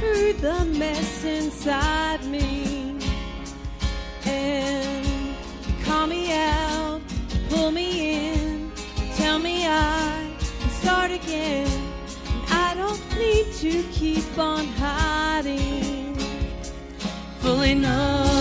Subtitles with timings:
[0.00, 2.96] through the mess inside me.
[4.24, 5.06] And
[5.66, 7.02] you call me out,
[7.50, 7.88] pull me
[8.32, 8.72] in,
[9.16, 11.68] tell me I can start again.
[12.26, 16.16] And I don't need to keep on hiding.
[17.40, 18.39] Fully known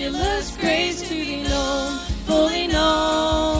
[0.00, 3.57] and ridiculous grace to be known, fully known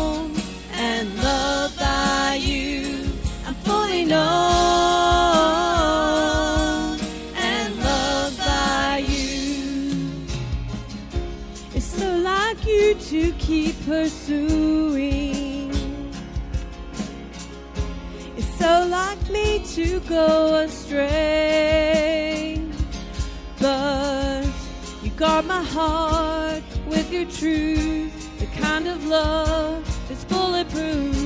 [27.40, 31.16] the kind of love that's bulletproof.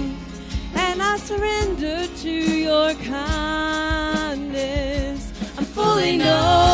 [0.75, 4.13] And I surrender to your kindness.
[5.57, 6.72] I'm fully known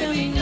[0.00, 0.39] grace to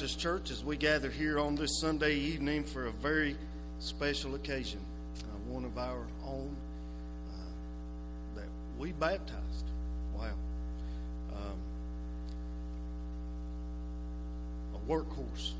[0.00, 3.36] Baptist Church as we gather here on this Sunday evening for a very
[3.80, 4.80] special occasion.
[5.18, 6.56] Uh, one of our own
[7.28, 9.66] uh, that we baptized.
[10.16, 10.30] Wow.
[11.34, 11.58] Um,
[14.74, 15.52] a workhorse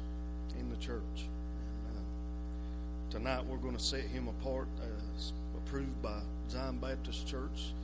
[0.58, 1.02] in the church.
[1.16, 4.68] And, uh, tonight we're going to set him apart
[5.16, 6.18] as approved by
[6.48, 7.74] Zion Baptist Church,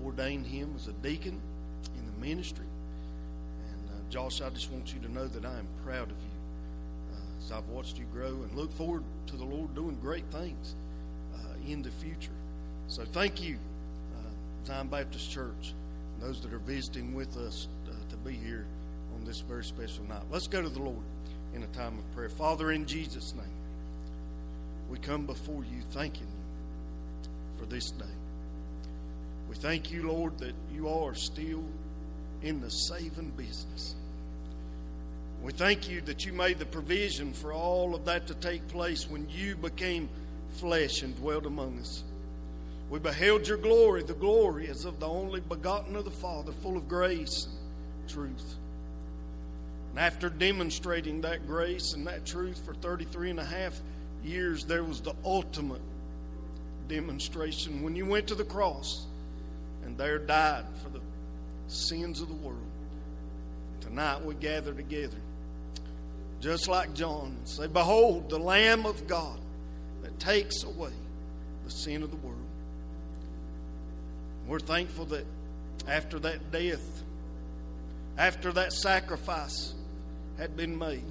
[0.00, 1.40] uh, ordained him as a deacon
[1.96, 2.66] in the ministry.
[4.10, 7.52] Josh, I just want you to know that I am proud of you uh, as
[7.52, 10.74] I've watched you grow and look forward to the Lord doing great things
[11.34, 12.30] uh, in the future.
[12.88, 13.58] So thank you,
[14.16, 15.74] uh, Zion Baptist Church,
[16.14, 18.64] and those that are visiting with us uh, to be here
[19.16, 20.22] on this very special night.
[20.30, 21.04] Let's go to the Lord
[21.54, 22.28] in a time of prayer.
[22.28, 23.44] Father, in Jesus' name,
[24.88, 28.04] we come before you thanking you for this day.
[29.48, 31.64] We thank you, Lord, that you are still
[32.42, 33.94] in the saving business.
[35.42, 39.08] We thank you that you made the provision for all of that to take place
[39.08, 40.08] when you became
[40.52, 42.02] flesh and dwelt among us.
[42.90, 46.76] We beheld your glory, the glory as of the only begotten of the Father, full
[46.76, 47.48] of grace
[48.00, 48.54] and truth.
[49.90, 53.80] And after demonstrating that grace and that truth for 33 and a half
[54.24, 55.80] years, there was the ultimate
[56.88, 59.06] demonstration when you went to the cross
[59.84, 61.00] and there died for the
[61.68, 62.58] sins of the world.
[63.80, 65.16] Tonight we gather together,
[66.46, 69.40] just like John, and say, Behold, the Lamb of God
[70.02, 70.92] that takes away
[71.64, 72.38] the sin of the world.
[74.46, 75.26] We're thankful that
[75.88, 77.02] after that death,
[78.16, 79.74] after that sacrifice
[80.38, 81.02] had been made.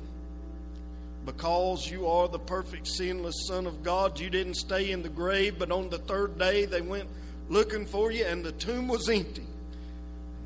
[1.25, 5.59] Because you are the perfect, sinless Son of God, you didn't stay in the grave,
[5.59, 7.09] but on the third day they went
[7.49, 9.43] looking for you, and the tomb was empty.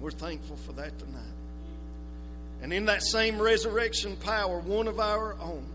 [0.01, 1.28] We're thankful for that tonight.
[2.61, 5.65] And in that same resurrection power, one of our own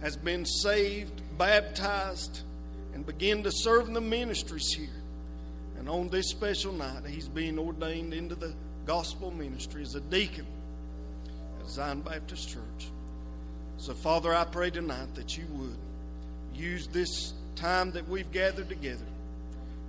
[0.00, 2.40] has been saved, baptized,
[2.94, 4.88] and began to serve in the ministries here.
[5.78, 8.52] And on this special night, he's being ordained into the
[8.86, 10.46] gospel ministry as a deacon
[11.60, 12.90] at Zion Baptist Church.
[13.78, 15.76] So, Father, I pray tonight that you would
[16.54, 19.06] use this time that we've gathered together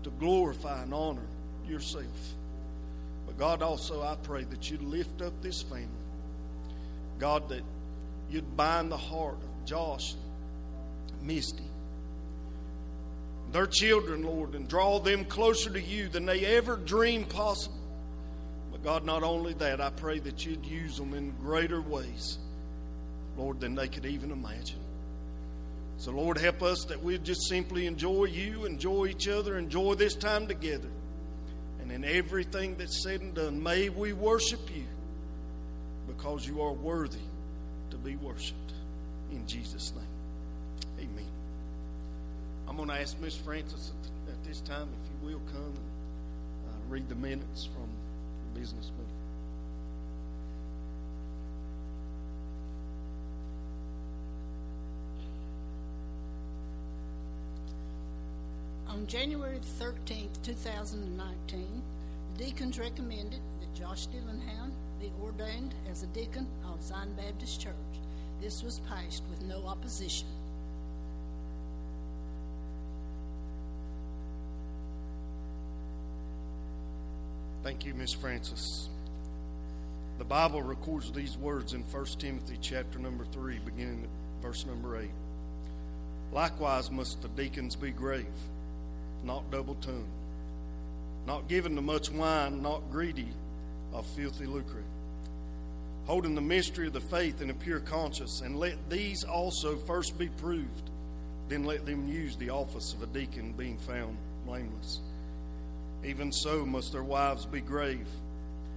[0.04, 1.28] to glorify and honor
[1.68, 2.06] yourself.
[3.32, 5.88] But, God, also, I pray that you'd lift up this family.
[7.18, 7.62] God, that
[8.30, 10.16] you'd bind the heart of Josh
[11.14, 11.64] and Misty
[13.52, 17.78] their children, Lord, and draw them closer to you than they ever dreamed possible.
[18.72, 22.38] But God, not only that, I pray that you'd use them in greater ways,
[23.38, 24.80] Lord, than they could even imagine.
[25.98, 30.16] So, Lord, help us that we'd just simply enjoy you, enjoy each other, enjoy this
[30.16, 30.90] time together.
[31.92, 34.86] And in everything that's said and done, may we worship you
[36.08, 37.18] because you are worthy
[37.90, 38.74] to be worshiped.
[39.32, 41.10] In Jesus' name.
[41.10, 41.26] Amen.
[42.68, 43.92] I'm going to ask Miss Francis
[44.28, 45.76] at, this time if you will come and
[46.68, 47.88] uh, read the minutes from
[48.54, 49.11] the business meeting.
[59.02, 61.82] On January 13th, 2019,
[62.38, 67.74] the deacons recommended that Josh Dillingham be ordained as a deacon of Zion Baptist Church.
[68.44, 70.28] This was passed with no opposition.
[77.64, 78.88] Thank you, Miss Francis.
[80.20, 84.96] The Bible records these words in 1 Timothy chapter number 3, beginning at verse number
[84.96, 85.10] 8.
[86.32, 88.28] Likewise must the deacons be grave,
[89.24, 90.06] not double tongued,
[91.28, 93.28] not given to much wine, not greedy
[93.94, 94.84] of filthy lucre,
[96.06, 100.18] holding the mystery of the faith in a pure conscience, and let these also first
[100.18, 100.90] be proved,
[101.50, 105.00] then let them use the office of a deacon, being found blameless.
[106.04, 108.08] Even so must their wives be grave,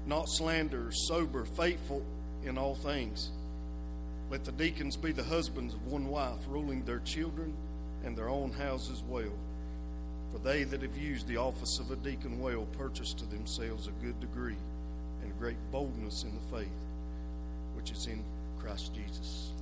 [0.07, 2.05] not slanderers, sober, faithful
[2.45, 3.31] in all things.
[4.31, 7.55] Let the deacons be the husbands of one wife, ruling their children
[8.05, 9.33] and their own houses well.
[10.35, 13.93] For they that have used the office of a deacon well purchase to themselves a
[14.05, 14.57] good degree
[15.23, 16.67] and great boldness in the faith
[17.77, 18.21] which is in
[18.59, 19.53] Christ Jesus.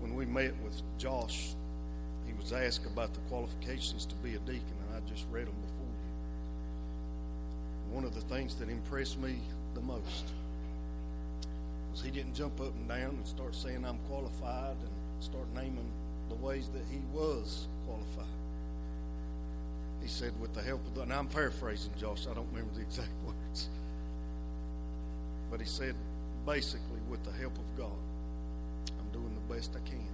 [0.00, 1.54] When we met with Josh,
[2.26, 5.54] he was asked about the qualifications to be a deacon, and I just read them
[5.62, 5.86] before
[7.88, 7.94] you.
[7.94, 9.36] one of the things that impressed me
[9.74, 10.24] the most
[11.90, 15.90] was he didn't jump up and down and start saying I'm qualified and start naming
[16.28, 18.31] the ways that he was qualified.
[20.02, 22.80] He said, with the help of the, and I'm paraphrasing, Josh, I don't remember the
[22.82, 23.68] exact words.
[25.50, 25.94] But he said,
[26.44, 27.98] basically, with the help of God,
[28.98, 30.06] I'm doing the best I can.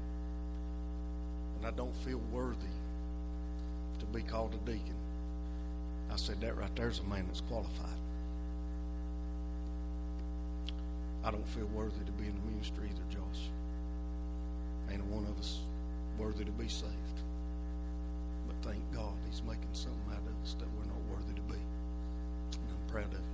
[1.59, 2.75] And I don't feel worthy
[4.01, 4.95] to be called a deacon.
[6.13, 7.87] I said, That right there's a man that's qualified.
[11.25, 13.43] I don't feel worthy to be in the ministry either, Josh.
[14.91, 15.59] Ain't one of us
[16.19, 16.93] worthy to be saved.
[18.69, 21.57] Thank God he's making something out of us that we're not worthy to be.
[21.57, 23.28] And I'm proud of it.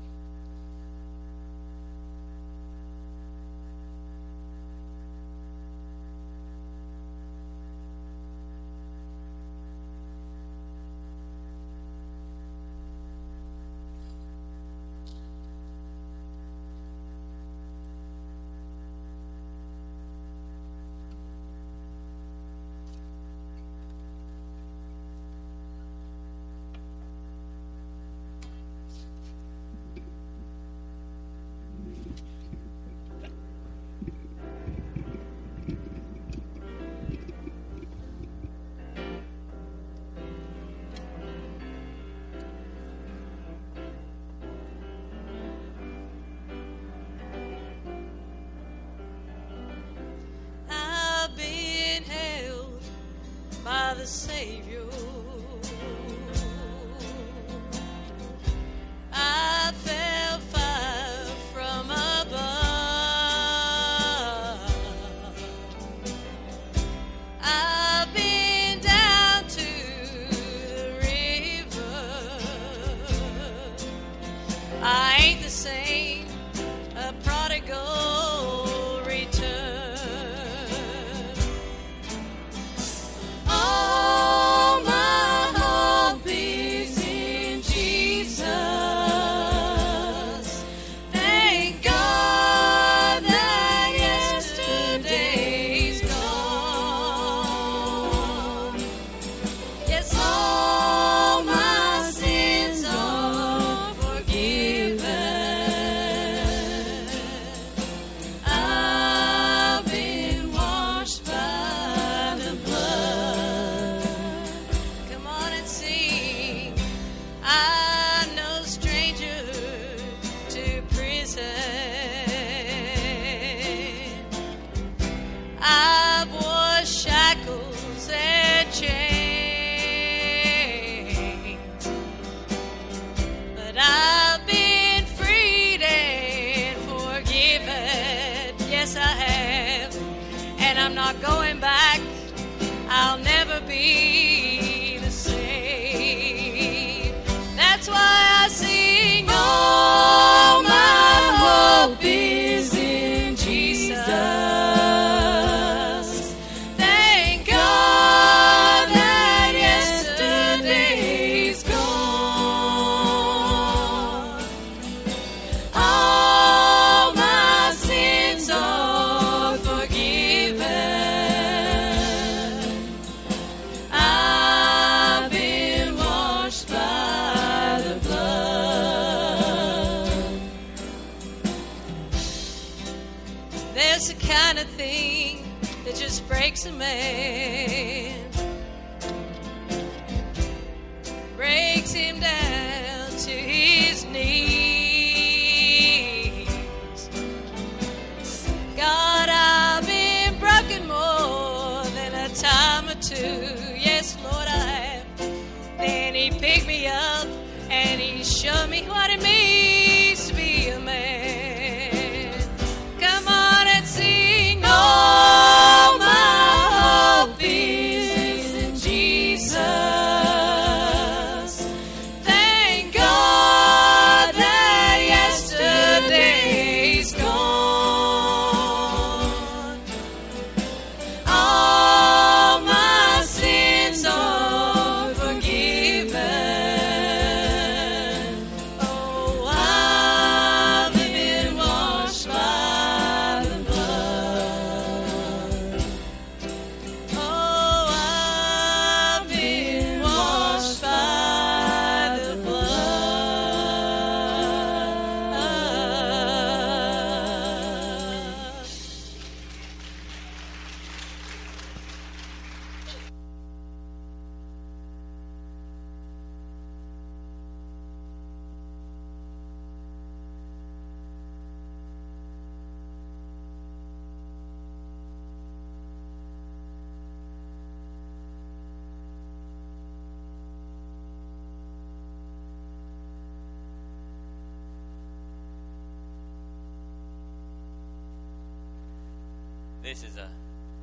[289.94, 290.26] This is a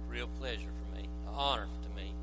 [0.10, 2.14] real pleasure for me, an honor to me.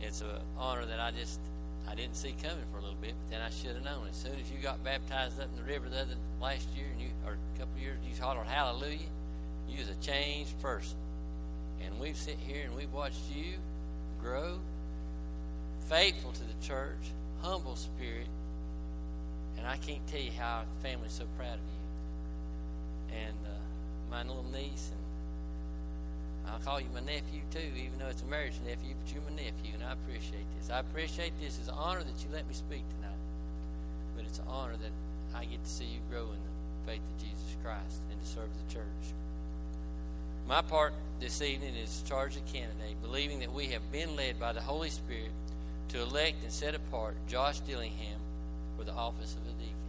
[0.00, 1.38] It's an honor that I just
[1.86, 4.08] I didn't see coming for a little bit, but then I should have known.
[4.08, 7.02] As soon as you got baptized up in the river the other last year, and
[7.02, 9.00] you or a couple of years, you hollered Hallelujah.
[9.68, 10.96] You was a changed person,
[11.84, 13.56] and we've sit here and we've watched you
[14.18, 14.60] grow,
[15.90, 17.12] faithful to the church,
[17.42, 18.28] humble spirit,
[19.58, 21.60] and I can't tell you how the family's so proud of
[23.12, 23.18] you.
[23.26, 23.58] And uh,
[24.10, 24.99] my little niece and
[26.50, 29.36] I'll call you my nephew too, even though it's a marriage nephew, but you're my
[29.36, 30.70] nephew, and I appreciate this.
[30.70, 31.58] I appreciate this.
[31.58, 33.22] It's an honor that you let me speak tonight,
[34.16, 34.92] but it's an honor that
[35.38, 38.50] I get to see you grow in the faith of Jesus Christ and to serve
[38.50, 39.14] the church.
[40.48, 44.40] My part this evening is to charge of candidate, believing that we have been led
[44.40, 45.30] by the Holy Spirit
[45.90, 48.18] to elect and set apart Josh Dillingham
[48.76, 49.86] for the office of a deacon,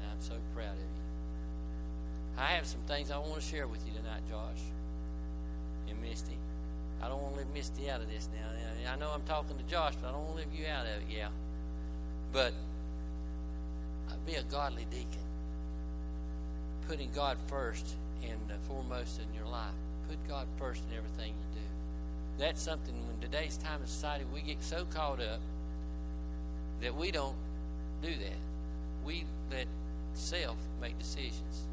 [0.00, 2.38] and I'm so proud of you.
[2.38, 4.60] I have some things I want to share with you tonight, Josh
[6.08, 6.38] Misty.
[7.02, 8.92] I don't want to leave Misty out of this now.
[8.92, 11.02] I know I'm talking to Josh, but I don't want to leave you out of
[11.02, 11.28] it, yeah.
[12.32, 12.52] But
[14.26, 15.24] be a godly deacon,
[16.88, 17.94] putting God first
[18.24, 19.74] and foremost in your life.
[20.08, 21.66] Put God first in everything you do.
[22.38, 25.40] That's something when today's time in society we get so caught up
[26.80, 27.36] that we don't
[28.02, 28.38] do that.
[29.04, 29.68] We let
[30.14, 31.66] self make decisions.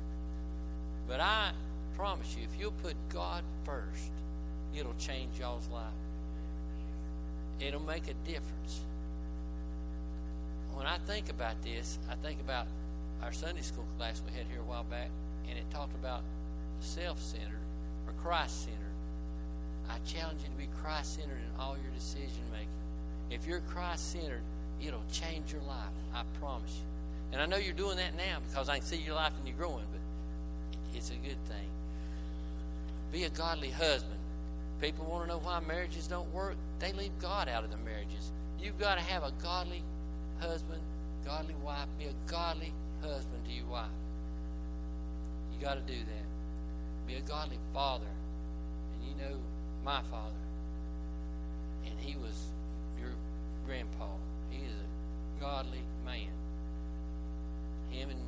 [1.07, 1.51] But I
[1.97, 4.11] promise you, if you'll put God first,
[4.75, 5.83] it'll change y'all's life.
[7.59, 8.81] It'll make a difference.
[10.73, 12.67] When I think about this, I think about
[13.21, 15.09] our Sunday school class we had here a while back,
[15.49, 16.21] and it talked about
[16.81, 17.63] self centered
[18.07, 18.79] or Christ centered.
[19.89, 22.67] I challenge you to be Christ centered in all your decision making.
[23.29, 24.41] If you're Christ centered,
[24.81, 25.93] it'll change your life.
[26.13, 26.85] I promise you.
[27.33, 29.57] And I know you're doing that now because I can see your life and you're
[29.57, 30.01] growing, but
[30.95, 31.67] it's a good thing.
[33.13, 34.19] Be a godly husband.
[34.81, 36.55] People want to know why marriages don't work.
[36.79, 38.31] They leave God out of their marriages.
[38.59, 39.83] You've got to have a godly
[40.39, 40.81] husband,
[41.23, 41.85] godly wife.
[41.99, 43.85] Be a godly husband to your wife.
[45.53, 47.07] You got to do that.
[47.07, 48.07] Be a godly father.
[48.95, 49.37] And you know
[49.85, 50.33] my father.
[51.85, 52.47] And he was
[52.99, 53.11] your
[53.67, 54.07] grandpa.
[54.49, 56.33] He is a godly man.
[57.91, 58.19] Him and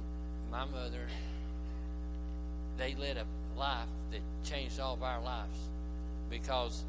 [0.52, 1.08] my mother,
[2.78, 3.26] they led a
[3.58, 5.58] life that changed all of our lives.
[6.30, 6.84] because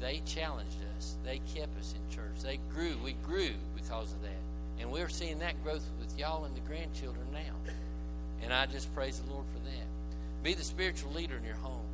[0.00, 1.14] they challenged us.
[1.24, 2.42] They kept us in church.
[2.42, 2.96] They grew.
[3.04, 4.80] We grew because of that.
[4.80, 7.72] And we're seeing that growth with y'all and the grandchildren now.
[8.42, 9.86] And I just praise the Lord for that.
[10.42, 11.86] Be the spiritual leader in your home.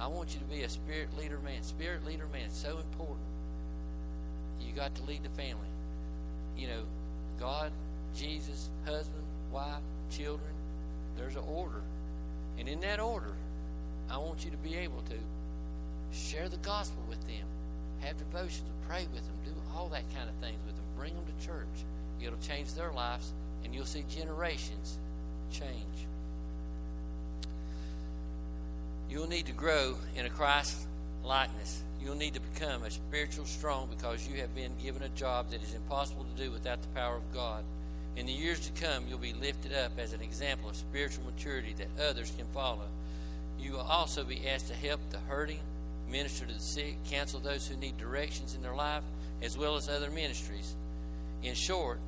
[0.00, 1.62] I want you to be a spirit leader man.
[1.62, 3.26] Spirit leader man so important.
[4.60, 5.68] You got to lead the family.
[6.56, 6.82] You know,
[7.38, 7.70] God,
[8.16, 10.50] Jesus, husband, wife, children.
[11.16, 11.82] There's an order.
[12.58, 13.32] And in that order,
[14.10, 17.46] I want you to be able to share the gospel with them,
[18.00, 21.24] have devotions, pray with them, do all that kind of things with them, bring them
[21.26, 21.84] to church.
[22.20, 23.32] It'll change their lives,
[23.64, 24.98] and you'll see generations
[25.52, 26.06] change.
[29.10, 30.86] You'll need to grow in a Christ
[31.24, 31.82] likeness.
[32.02, 35.62] You'll need to become a spiritual strong because you have been given a job that
[35.62, 37.64] is impossible to do without the power of God.
[38.18, 41.72] In the years to come, you'll be lifted up as an example of spiritual maturity
[41.78, 42.88] that others can follow.
[43.60, 45.60] You will also be asked to help the hurting,
[46.10, 49.04] minister to the sick, counsel those who need directions in their life,
[49.40, 50.74] as well as other ministries.
[51.44, 52.00] In short,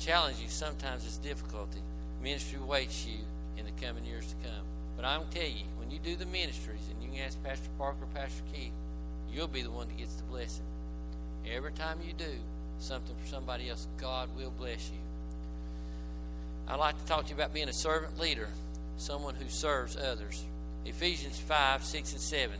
[0.00, 1.78] challenging sometimes is difficulty.
[2.20, 3.20] Ministry waits you
[3.56, 4.64] in the coming years to come.
[4.96, 8.06] But I'm tell you, when you do the ministries, and you can ask Pastor Parker
[8.12, 8.72] Pastor Keith,
[9.32, 10.66] you'll be the one that gets the blessing.
[11.48, 12.34] Every time you do
[12.80, 15.05] something for somebody else, God will bless you.
[16.68, 18.48] I'd like to talk to you about being a servant leader,
[18.96, 20.44] someone who serves others.
[20.84, 22.56] Ephesians 5, 6, and 7.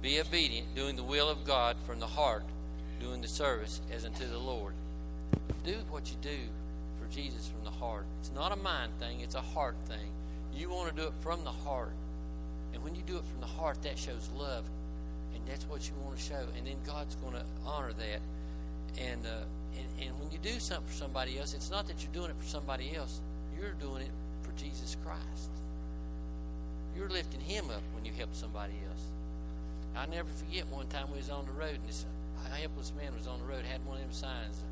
[0.00, 2.44] Be obedient, doing the will of God from the heart,
[3.00, 4.74] doing the service as unto the Lord.
[5.64, 6.38] Do what you do
[7.00, 8.04] for Jesus from the heart.
[8.20, 10.10] It's not a mind thing, it's a heart thing.
[10.54, 11.92] You want to do it from the heart.
[12.74, 14.64] And when you do it from the heart, that shows love.
[15.34, 16.46] And that's what you want to show.
[16.56, 19.02] And then God's going to honor that.
[19.02, 19.44] And, uh,
[19.76, 22.36] and, and when you do something for somebody else, it's not that you're doing it
[22.36, 23.20] for somebody else,
[23.60, 24.10] you're doing it
[24.42, 25.50] for Jesus Christ.
[26.96, 29.02] You're lifting Him up when you help somebody else.
[29.96, 32.04] I never forget one time we was on the road and this
[32.54, 34.62] helpless man was on the road, had one of them signs,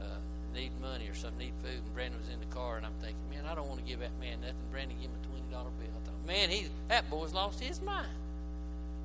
[0.00, 0.18] uh,
[0.54, 3.18] need money or something, need food, and Brandon was in the car, and I'm thinking,
[3.30, 4.56] man, I don't want to give that man nothing.
[4.70, 5.90] Brandon gave him a twenty dollar bill.
[5.90, 8.12] I thought, man, he that boy's lost his mind.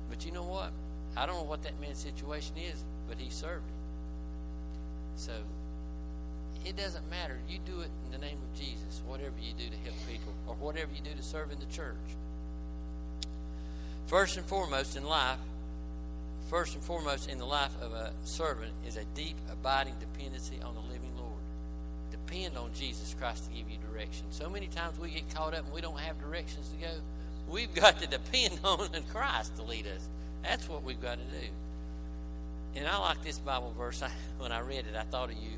[0.08, 0.70] But you know what?
[1.16, 3.80] I don't know what that man's situation is, but he served him.
[5.16, 5.32] So
[6.64, 7.38] it doesn't matter.
[7.48, 10.54] You do it in the name of Jesus, whatever you do to help people, or
[10.54, 11.96] whatever you do to serve in the church.
[14.06, 15.38] First and foremost in life,
[16.48, 20.74] first and foremost in the life of a servant is a deep, abiding dependency on
[20.74, 21.30] the living Lord.
[22.10, 24.26] Depend on Jesus Christ to give you direction.
[24.30, 26.90] So many times we get caught up and we don't have directions to go.
[27.48, 30.08] We've got to depend on Christ to lead us.
[30.42, 31.46] That's what we've got to do.
[32.76, 34.02] And I like this Bible verse.
[34.02, 35.52] I, when I read it, I thought of you.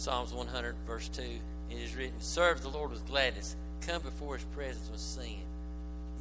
[0.00, 1.22] Psalms 100, verse 2.
[1.70, 3.54] It is written, Serve the Lord with gladness.
[3.82, 5.44] Come before his presence with singing.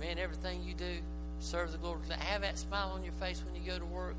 [0.02, 0.98] Man, everything you do,
[1.40, 2.00] serve the Lord.
[2.10, 4.16] Have that smile on your face when you go to work.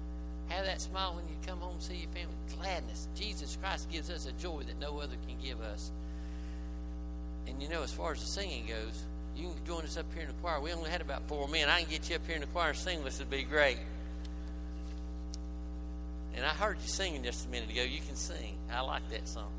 [0.49, 2.35] Have that smile when you come home see your family.
[2.59, 3.07] Gladness.
[3.15, 5.91] Jesus Christ gives us a joy that no other can give us.
[7.47, 9.03] And you know, as far as the singing goes,
[9.37, 10.59] you can join us up here in the choir.
[10.59, 11.69] We only had about four men.
[11.69, 13.05] I can get you up here in the choir and sing.
[13.05, 13.77] This would be great.
[16.37, 17.83] And I heard you singing just a minute ago.
[17.83, 18.55] You can sing.
[18.73, 19.51] I like that song.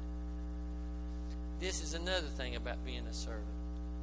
[1.60, 3.46] This is another thing about being a servant.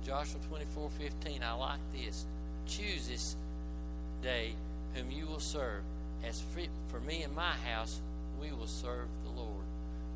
[0.05, 1.43] Joshua 24 15.
[1.43, 2.25] I like this.
[2.67, 3.37] Choose this
[4.23, 4.53] day
[4.95, 5.83] whom you will serve.
[6.27, 6.43] As
[6.89, 8.01] for me and my house,
[8.41, 9.65] we will serve the Lord.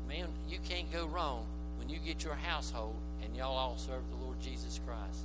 [0.07, 1.45] Man, you can't go wrong
[1.77, 5.23] when you get your household and y'all all serve the Lord Jesus Christ.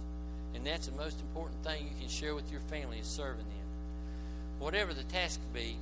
[0.54, 3.68] And that's the most important thing you can share with your family is serving them.
[4.58, 5.76] Whatever the task be,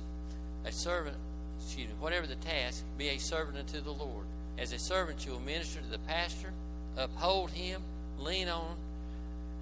[0.65, 1.17] a servant,
[1.59, 4.25] excuse me, whatever the task, be a servant unto the Lord.
[4.57, 6.51] As a servant, you will minister to the pastor,
[6.95, 7.81] uphold him,
[8.19, 8.75] lean on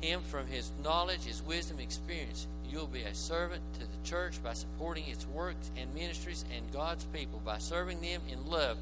[0.02, 2.48] him from his knowledge, his wisdom, experience.
[2.70, 7.04] You'll be a servant to the church by supporting its works and ministries and God's
[7.06, 8.78] people by serving them in love.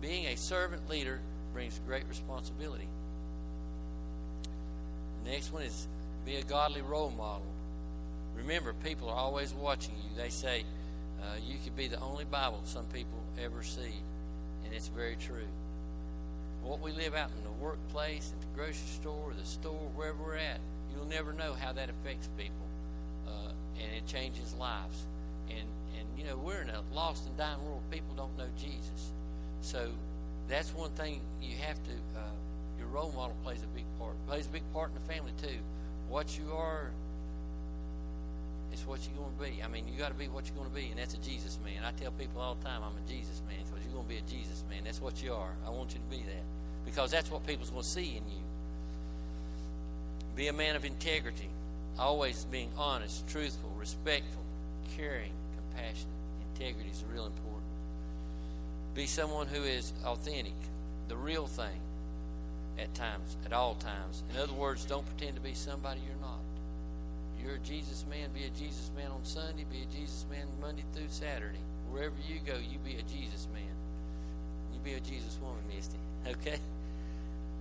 [0.00, 1.20] Being a servant leader
[1.52, 2.88] brings great responsibility.
[5.24, 5.86] The next one is
[6.24, 7.46] be a godly role model.
[8.36, 10.16] Remember, people are always watching you.
[10.16, 10.64] They say
[11.22, 13.94] uh, you could be the only Bible some people ever see,
[14.64, 15.48] and it's very true.
[16.62, 20.36] What we live out in the workplace, at the grocery store, the store, wherever we're
[20.36, 20.60] at,
[20.92, 22.66] you'll never know how that affects people,
[23.26, 23.50] uh,
[23.80, 25.04] and it changes lives.
[25.48, 25.66] And
[25.98, 27.82] and you know we're in a lost and dying world.
[27.90, 29.12] People don't know Jesus,
[29.62, 29.88] so
[30.48, 31.92] that's one thing you have to.
[32.16, 32.20] Uh,
[32.78, 34.14] your role model plays a big part.
[34.26, 35.58] Plays a big part in the family too.
[36.08, 36.90] What you are
[38.78, 39.62] is what you're going to be.
[39.62, 41.58] I mean, you got to be what you're going to be, and that's a Jesus
[41.64, 41.82] man.
[41.84, 44.18] I tell people all the time, I'm a Jesus man because you're going to be
[44.18, 44.82] a Jesus man.
[44.84, 45.52] That's what you are.
[45.66, 46.44] I want you to be that
[46.84, 48.42] because that's what people's going to see in you.
[50.36, 51.48] Be a man of integrity,
[51.98, 54.42] always being honest, truthful, respectful,
[54.96, 56.14] caring, compassionate.
[56.54, 57.62] Integrity is real important.
[58.94, 60.54] Be someone who is authentic,
[61.08, 61.80] the real thing
[62.78, 64.22] at times, at all times.
[64.32, 66.38] In other words, don't pretend to be somebody you're not.
[67.48, 70.84] You're a Jesus man, be a Jesus man on Sunday, be a Jesus man Monday
[70.92, 71.56] through Saturday.
[71.90, 73.62] Wherever you go, you be a Jesus man.
[74.74, 75.96] You be a Jesus woman, Misty.
[76.28, 76.58] Okay?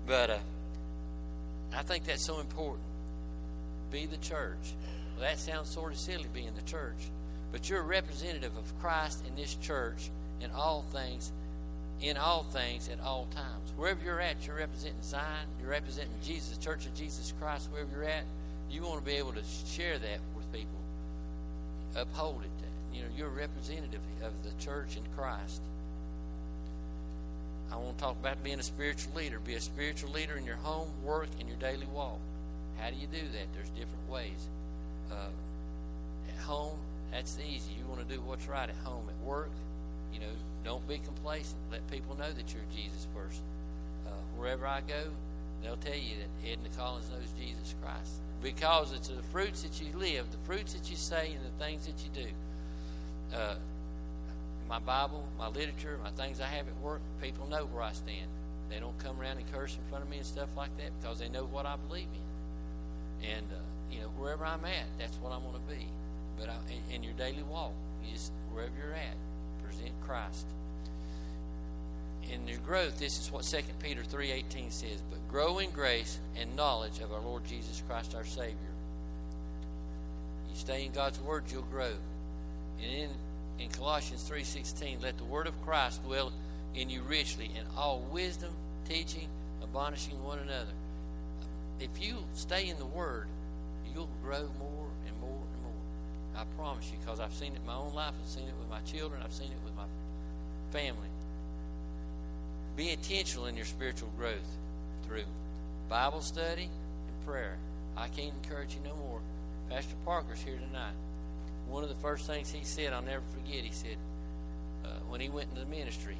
[0.06, 0.38] But uh,
[1.74, 2.84] I think that's so important.
[3.90, 4.74] Be the church.
[5.16, 7.10] Well, that sounds sort of silly being the church,
[7.54, 10.10] but you're a representative of Christ in this church
[10.42, 11.32] in all things,
[12.02, 13.72] in all things at all times.
[13.78, 18.10] Wherever you're at, you're representing Zion, you're representing Jesus, Church of Jesus Christ, wherever you're
[18.10, 18.26] at.
[18.70, 20.80] You want to be able to share that with people,
[21.96, 22.50] uphold it.
[22.94, 25.62] You know, you're a representative of the church in Christ.
[27.72, 29.40] I want to talk about being a spiritual leader.
[29.40, 32.20] Be a spiritual leader in your home, work, and your daily walk.
[32.80, 33.54] How do you do that?
[33.54, 34.48] There's different ways.
[35.12, 35.30] Uh,
[36.30, 36.78] at home,
[37.12, 37.72] that's easy.
[37.78, 39.06] You want to do what's right at home.
[39.10, 39.52] At work,
[40.14, 41.58] you know, don't be complacent.
[41.72, 43.44] Let people know that you're a Jesus person.
[44.08, 45.04] Uh, wherever I go,
[45.62, 49.88] they'll tell you that Edna Collins knows Jesus Christ because it's the fruits that you
[49.98, 53.36] live, the fruits that you say, and the things that you do.
[53.36, 53.56] Uh,
[54.70, 58.28] my Bible, my literature, my things I have at work, people know where I stand.
[58.70, 61.20] They don't come around and curse in front of me and stuff like that because
[61.20, 62.08] they know what I believe
[63.24, 63.30] in.
[63.30, 63.56] And, uh,
[63.92, 65.88] you know, wherever I'm at, that's what I'm going to be.
[66.38, 67.72] But I, in, your daily walk,
[68.06, 69.16] you just, wherever you're at,
[69.64, 70.46] present Christ.
[72.32, 76.56] In your growth, this is what 2 Peter 3.18 says, but grow in grace and
[76.56, 78.56] knowledge of our Lord Jesus Christ our Savior.
[80.50, 81.94] You stay in God's Word, you'll grow.
[82.82, 83.10] And in
[83.60, 86.32] in Colossians 3:16, let the word of Christ dwell
[86.76, 88.54] in you richly in all wisdom,
[88.88, 89.28] teaching,
[89.64, 90.74] admonishing one another.
[91.80, 93.28] If you stay in the word,
[93.94, 96.42] you'll grow more and more and more.
[96.42, 98.70] I promise you, because I've seen it in my own life, I've seen it with
[98.70, 99.86] my children, I've seen it with my
[100.72, 101.10] family.
[102.78, 104.58] Be intentional in your spiritual growth
[105.06, 105.24] through
[105.90, 107.58] Bible study and prayer.
[107.98, 109.20] I can't encourage you no more.
[109.70, 110.94] Pastor Parker's here tonight
[111.70, 113.98] one of the first things he said, I'll never forget, he said,
[114.86, 116.16] uh, when he went into the ministry,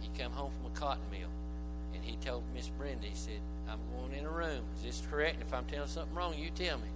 [0.00, 1.28] he come home from a cotton mill,
[1.94, 4.62] and he told Miss Brenda, he said, I'm going in a room.
[4.76, 5.34] Is this correct?
[5.34, 6.88] And if I'm telling something wrong, you tell me.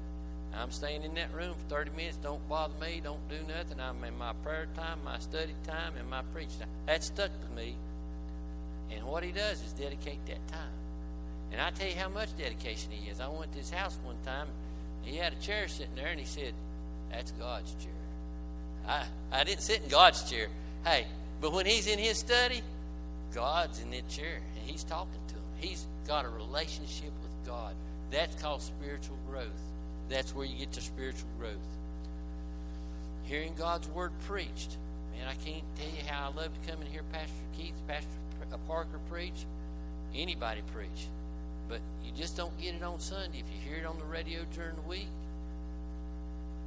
[0.55, 2.17] I'm staying in that room for 30 minutes.
[2.17, 3.01] Don't bother me.
[3.03, 3.81] Don't do nothing.
[3.81, 6.69] I'm in my prayer time, my study time, and my preach time.
[6.87, 7.77] That stuck with me.
[8.93, 10.73] And what he does is dedicate that time.
[11.53, 13.21] And I tell you how much dedication he is.
[13.21, 14.47] I went to his house one time.
[15.03, 16.53] He had a chair sitting there, and he said,
[17.11, 17.93] that's God's chair.
[18.87, 20.47] I, I didn't sit in God's chair.
[20.85, 21.07] Hey,
[21.41, 22.63] but when he's in his study,
[23.35, 25.43] God's in that chair and he's talking to him.
[25.59, 27.75] He's got a relationship with God.
[28.11, 29.47] That's called spiritual growth.
[30.09, 31.55] That's where you get to spiritual growth.
[33.25, 34.77] Hearing God's word preached.
[35.17, 38.09] Man, I can't tell you how I love to come and hear Pastor Keith, Pastor
[38.59, 39.47] Parker preach,
[40.15, 41.07] anybody preach.
[41.69, 43.39] But you just don't get it on Sunday.
[43.39, 45.09] If you hear it on the radio during the week,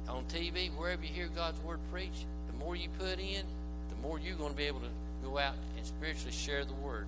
[0.08, 3.42] on TV, wherever you hear God's word preached, the more you put in,
[3.90, 4.88] the more you're going to be able to
[5.22, 7.06] go out and spiritually share the word.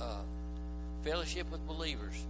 [0.00, 0.22] Uh,
[1.04, 2.24] fellowship with believers.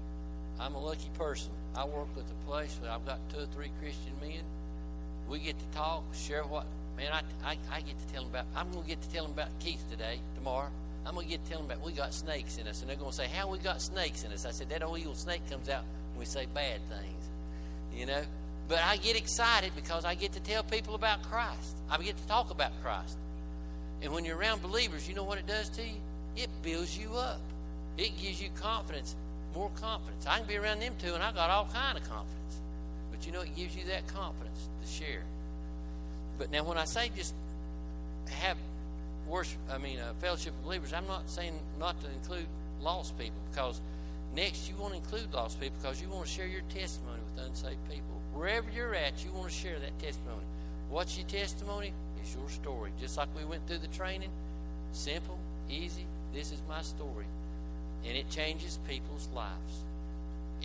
[0.59, 1.51] I'm a lucky person.
[1.75, 4.43] I work with a place where I've got two or three Christian men.
[5.29, 6.67] We get to talk, share what.
[7.01, 8.47] Man, I, I, I get to tell them about.
[8.55, 10.69] I'm going to get to tell them about Keith today, tomorrow.
[11.05, 12.97] I'm going to get to tell them about we got snakes in us, and they're
[12.97, 15.49] going to say, "How we got snakes in us?" I said, "That old evil snake
[15.51, 15.83] comes out
[16.13, 17.21] when we say bad things."
[17.95, 18.23] you know.
[18.69, 21.77] But I get excited because I get to tell people about Christ.
[21.91, 23.17] I get to talk about Christ.
[24.03, 25.97] And when you're around believers, you know what it does to you?
[26.37, 27.41] It builds you up.
[27.99, 29.17] It gives you confidence,
[29.55, 30.25] more confidence.
[30.27, 32.61] I can be around them too, and I got all kind of confidence.
[33.11, 35.23] But you know, it gives you that confidence to share.
[36.41, 37.35] But now, when I say just
[38.31, 38.57] have
[39.29, 42.47] worship, I mean, uh, fellowship of believers, I'm not saying not to include
[42.81, 43.79] lost people because
[44.35, 47.45] next you want to include lost people because you want to share your testimony with
[47.45, 48.17] unsaved people.
[48.33, 50.41] Wherever you're at, you want to share that testimony.
[50.89, 51.93] What's your testimony?
[52.25, 52.91] Is your story.
[52.99, 54.31] Just like we went through the training.
[54.93, 56.07] Simple, easy.
[56.33, 57.27] This is my story.
[58.09, 59.85] And it changes people's lives.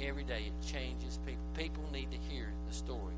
[0.01, 1.43] Every day it changes people.
[1.57, 3.14] People need to hear the story.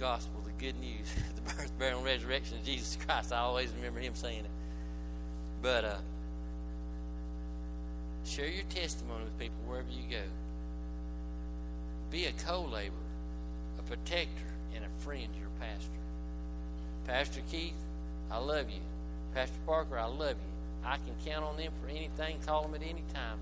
[0.00, 3.32] Gospel, the good news, the birth, burial, and resurrection of Jesus Christ.
[3.32, 4.50] I always remember him saying it.
[5.62, 5.96] But uh,
[8.24, 10.22] share your testimony with people wherever you go.
[12.10, 12.96] Be a co laborer,
[13.78, 15.90] a protector, and a friend to your pastor.
[17.06, 17.74] Pastor Keith,
[18.30, 18.80] I love you.
[19.34, 20.84] Pastor Parker, I love you.
[20.84, 22.38] I can count on them for anything.
[22.46, 23.38] Call them at any time.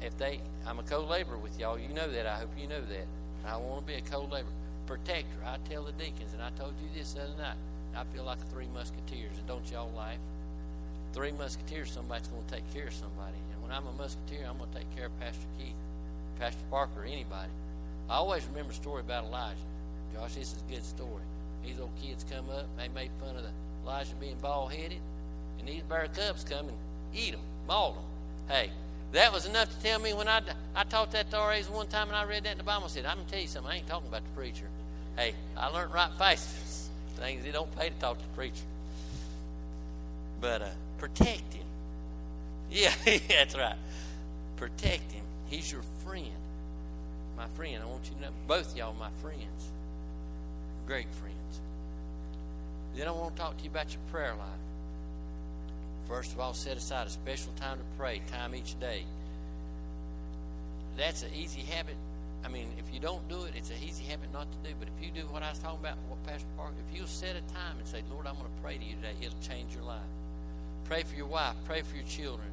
[0.00, 1.78] If they, I'm a co-laborer with y'all.
[1.78, 2.26] You know that.
[2.26, 3.06] I hope you know that.
[3.46, 4.52] I want to be a co-laborer,
[4.88, 5.36] protector.
[5.44, 7.60] I tell the deacons, and I told you this the other night.
[7.94, 10.16] I feel like a three musketeers, and don't y'all laugh?
[11.12, 13.36] Three musketeers, somebody's going to take care of somebody.
[13.52, 15.76] And when I'm a musketeer, I'm going to take care of Pastor Keith,
[16.40, 17.52] Pastor Parker, anybody.
[18.08, 19.60] I always remember a story about Elijah.
[20.14, 21.24] Josh, this is a good story.
[21.64, 23.50] These old kids come up, they made fun of the
[23.84, 25.00] Elijah being bald headed,
[25.58, 26.76] and these bear cubs come and
[27.14, 28.04] eat them, maul them.
[28.48, 28.70] Hey,
[29.12, 30.40] that was enough to tell me when I,
[30.74, 32.84] I taught that to RAs one time and I read that in the Bible.
[32.84, 33.72] I said, I'm going to tell you something.
[33.72, 34.66] I ain't talking about the preacher.
[35.18, 36.46] Hey, I learned right fast
[37.16, 37.44] things.
[37.44, 38.62] It don't pay to talk to the preacher.
[40.40, 41.64] But uh, protect him.
[42.70, 42.92] Yeah,
[43.28, 43.76] that's right.
[44.56, 45.24] Protect him.
[45.48, 46.28] He's your friend.
[47.34, 47.82] My friend.
[47.82, 49.70] I want you to know both y'all are my friends.
[50.86, 51.60] Great friends.
[52.94, 54.48] Then I want to talk to you about your prayer life.
[56.08, 59.04] First of all, set aside a special time to pray, time each day.
[60.98, 61.96] That's an easy habit.
[62.44, 64.74] I mean, if you don't do it, it's an easy habit not to do.
[64.78, 67.36] But if you do what I was talking about, what Pastor Parker, if you set
[67.36, 69.84] a time and say, Lord, I'm going to pray to you today, it'll change your
[69.84, 70.10] life.
[70.88, 72.48] Pray for your wife, pray for your children,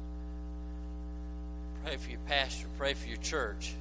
[1.82, 3.72] pray for your pastor, pray for your church,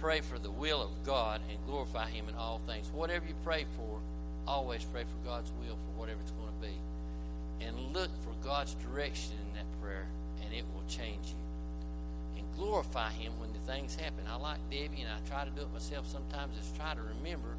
[0.00, 2.90] pray for the will of God and glorify Him in all things.
[2.92, 4.00] Whatever you pray for,
[4.48, 6.74] always pray for God's will for whatever it's going to be.
[7.64, 10.06] And look for God's direction in that prayer,
[10.44, 12.38] and it will change you.
[12.38, 14.24] And glorify Him when things happen.
[14.30, 17.56] I like Debbie, and I try to do it myself sometimes, is try to remember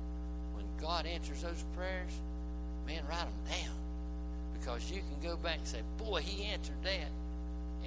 [0.53, 2.11] when God answers those prayers,
[2.87, 3.75] man, write them down.
[4.59, 7.09] Because you can go back and say, boy, He answered that.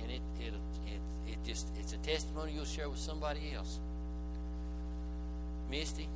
[0.00, 0.52] And it, it,
[0.86, 3.78] it, it just, it's a testimony you'll share with somebody else.
[5.70, 6.08] Misty,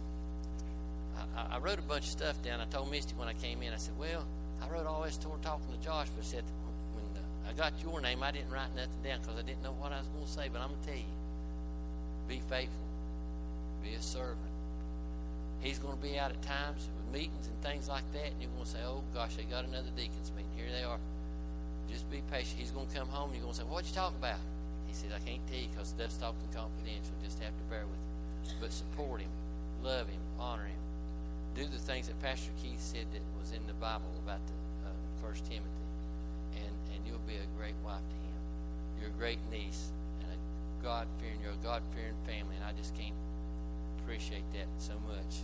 [1.36, 2.60] I, I wrote a bunch of stuff down.
[2.60, 4.24] I told Misty when I came in, I said, well,
[4.62, 6.44] I wrote all this toward talking to Josh, but I said,
[6.94, 9.72] when uh, I got your name, I didn't write nothing down because I didn't know
[9.72, 10.48] what I was going to say.
[10.52, 11.21] But I'm going to tell you
[12.28, 12.87] be faithful,
[13.82, 14.38] be a servant.
[15.61, 18.50] He's going to be out at times with meetings and things like that, and you're
[18.50, 20.50] going to say, oh, gosh, they got another deacon's meeting.
[20.56, 20.98] Here they are.
[21.90, 22.58] Just be patient.
[22.58, 24.42] He's going to come home, and you're going to say, what'd you talk about?
[24.88, 27.14] He said, I can't tell you because stuff's talking confidential.
[27.22, 28.58] Just have to bear with him.
[28.61, 29.30] But support him,
[29.85, 30.82] love him, honor him
[31.54, 34.92] do the things that Pastor Keith said that was in the Bible about the uh,
[35.20, 35.88] First Timothy,
[36.56, 38.40] and and you'll be a great wife to him.
[39.00, 39.92] You're a great niece
[40.83, 41.38] God fearing.
[41.42, 43.14] You're a God fearing family, and I just can't
[43.99, 45.40] appreciate that so much.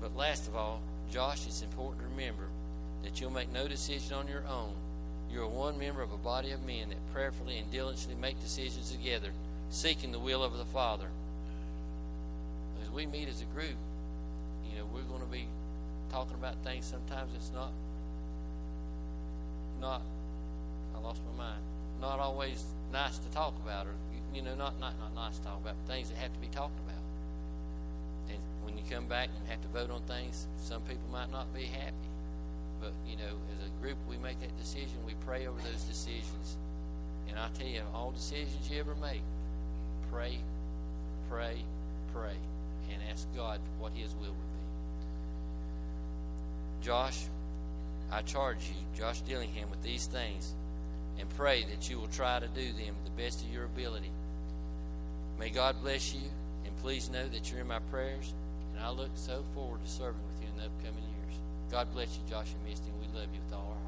[0.00, 0.80] But last of all,
[1.10, 2.44] Josh, it's important to remember
[3.02, 4.72] that you'll make no decision on your own.
[5.32, 8.90] You are one member of a body of men that prayerfully and diligently make decisions
[8.90, 9.30] together,
[9.70, 11.08] seeking the will of the Father.
[12.82, 13.76] As we meet as a group,
[14.70, 15.46] you know, we're going to be
[16.10, 17.70] talking about things sometimes it's not
[19.78, 20.00] not
[20.96, 21.67] I lost my mind.
[22.00, 23.94] Not always nice to talk about or
[24.34, 26.78] you know, not not not nice to talk about, things that have to be talked
[26.80, 27.02] about.
[28.30, 31.52] And when you come back and have to vote on things, some people might not
[31.54, 31.94] be happy.
[32.80, 36.56] But, you know, as a group we make that decision, we pray over those decisions.
[37.28, 39.22] And I tell you, all decisions you ever make,
[40.12, 40.38] pray,
[41.28, 41.56] pray,
[42.14, 42.36] pray,
[42.92, 44.36] and ask God what His will would be.
[46.86, 47.24] Josh,
[48.12, 50.54] I charge you, Josh Dillingham, with these things
[51.18, 54.10] and pray that you will try to do them the best of your ability.
[55.38, 56.22] May God bless you,
[56.64, 58.32] and please know that you're in my prayers,
[58.74, 61.38] and I look so forward to serving with you in the upcoming years.
[61.70, 63.87] God bless you, Josh and Misty, and we love you with all our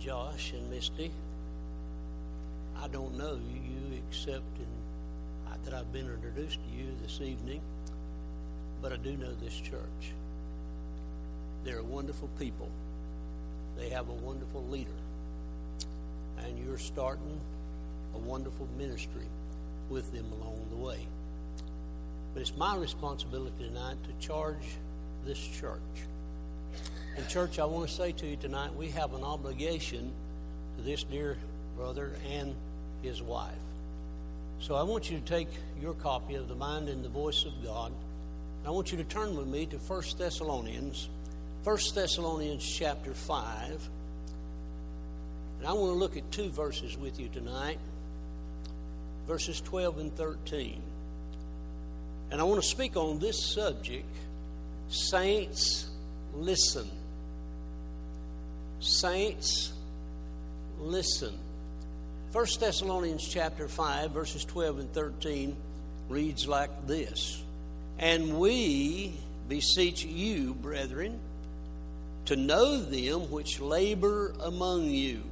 [0.00, 1.10] Josh and Misty,
[2.82, 4.66] I don't know you except in,
[5.46, 7.60] uh, that I've been introduced to you this evening,
[8.80, 10.14] but I do know this church.
[11.64, 12.70] They're wonderful people.
[13.76, 14.88] They have a wonderful leader.
[16.46, 17.38] And you're starting
[18.14, 19.26] a wonderful ministry
[19.90, 21.06] with them along the way.
[22.32, 24.78] But it's my responsibility tonight to charge
[25.26, 25.78] this church.
[27.16, 30.12] And, church, I want to say to you tonight, we have an obligation
[30.76, 31.36] to this dear
[31.76, 32.54] brother and
[33.02, 33.52] his wife.
[34.60, 35.48] So I want you to take
[35.80, 37.92] your copy of The Mind and the Voice of God.
[38.66, 41.08] I want you to turn with me to 1 Thessalonians,
[41.64, 43.88] 1 Thessalonians chapter 5.
[45.58, 47.78] And I want to look at two verses with you tonight
[49.30, 50.82] verses 12 and 13.
[52.32, 54.06] And I want to speak on this subject
[54.88, 55.88] Saints,
[56.34, 56.90] listen.
[58.80, 59.72] Saints,
[60.80, 61.34] listen.
[62.32, 65.54] 1 Thessalonians chapter 5, verses 12 and 13
[66.08, 67.42] reads like this
[67.98, 69.12] And we
[69.48, 71.18] beseech you, brethren,
[72.24, 75.24] to know them which labor among you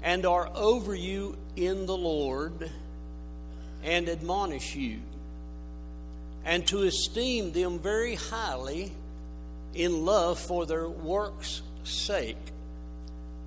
[0.00, 2.70] and are over you in the Lord
[3.82, 5.00] and admonish you,
[6.44, 8.92] and to esteem them very highly
[9.74, 12.36] in love for their works' sake,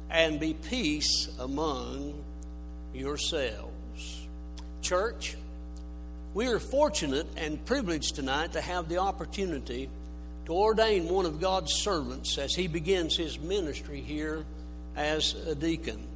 [0.10, 2.24] and be peace among
[2.94, 4.28] yourselves.
[4.82, 5.38] Church,
[6.34, 9.90] we are fortunate and privileged tonight to have the opportunity
[10.46, 14.44] to ordain one of God's servants as he begins his ministry here
[14.96, 16.08] as a deacon.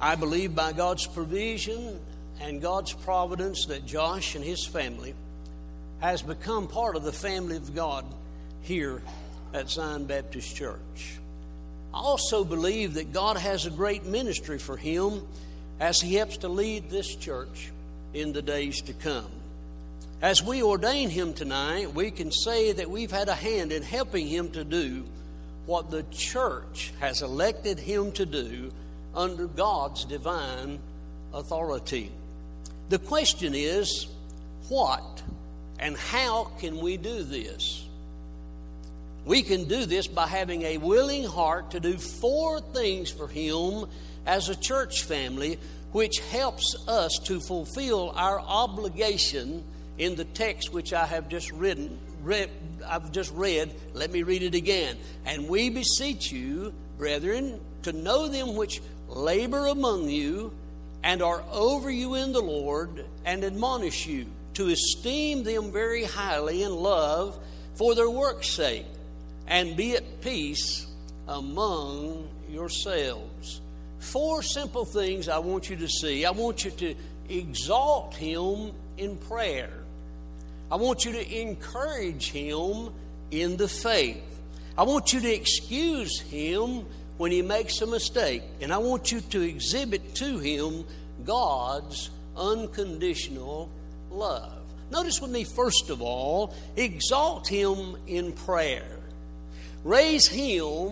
[0.00, 1.98] I believe by God's provision
[2.40, 5.14] and God's providence that Josh and his family
[6.00, 8.04] has become part of the family of God
[8.60, 9.00] here
[9.54, 11.18] at Zion Baptist Church.
[11.94, 15.22] I also believe that God has a great ministry for him
[15.80, 17.70] as he helps to lead this church
[18.12, 19.30] in the days to come.
[20.22, 24.26] As we ordain him tonight, we can say that we've had a hand in helping
[24.26, 25.04] him to do
[25.66, 28.72] what the church has elected him to do
[29.14, 30.78] under God's divine
[31.34, 32.10] authority.
[32.88, 34.06] The question is,
[34.68, 35.22] what
[35.78, 37.84] and how can we do this?
[39.26, 43.86] We can do this by having a willing heart to do four things for Him
[44.24, 45.58] as a church family,
[45.90, 49.64] which helps us to fulfill our obligation
[49.98, 51.98] in the text which I have just written.
[52.22, 52.50] Read,
[52.86, 53.74] I've just read.
[53.94, 54.96] Let me read it again.
[55.24, 60.52] And we beseech you, brethren, to know them which labor among you
[61.02, 66.62] and are over you in the Lord, and admonish you to esteem them very highly
[66.62, 67.38] in love
[67.76, 68.86] for their work's sake,
[69.46, 70.86] and be at peace
[71.28, 73.60] among yourselves.
[73.98, 76.24] Four simple things I want you to see.
[76.24, 76.94] I want you to
[77.28, 79.70] exalt Him in prayer.
[80.70, 82.90] I want you to encourage Him
[83.30, 84.22] in the faith.
[84.78, 86.86] I want you to excuse Him
[87.16, 88.42] when he makes a mistake.
[88.60, 90.84] And I want you to exhibit to him
[91.24, 93.70] God's unconditional
[94.10, 94.52] love.
[94.90, 98.86] Notice with me, first of all, exalt him in prayer.
[99.86, 100.90] Raise him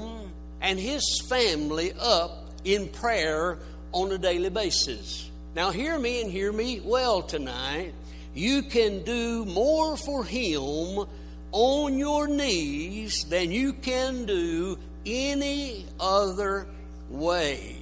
[0.60, 3.58] and his family up in prayer
[3.90, 5.28] on a daily basis.
[5.56, 7.92] Now, hear me and hear me well tonight.
[8.36, 11.08] You can do more for him
[11.50, 16.68] on your knees than you can do any other
[17.10, 17.78] way.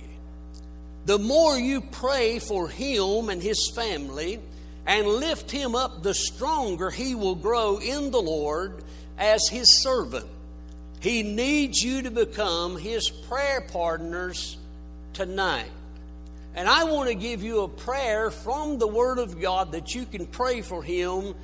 [1.04, 4.40] The more you pray for him and his family
[4.86, 8.82] and lift him up, the stronger he will grow in the Lord
[9.18, 10.26] as his servant.
[11.02, 14.56] He needs you to become his prayer partners
[15.14, 15.70] tonight.
[16.54, 20.06] And I want to give you a prayer from the Word of God that you
[20.06, 21.34] can pray for him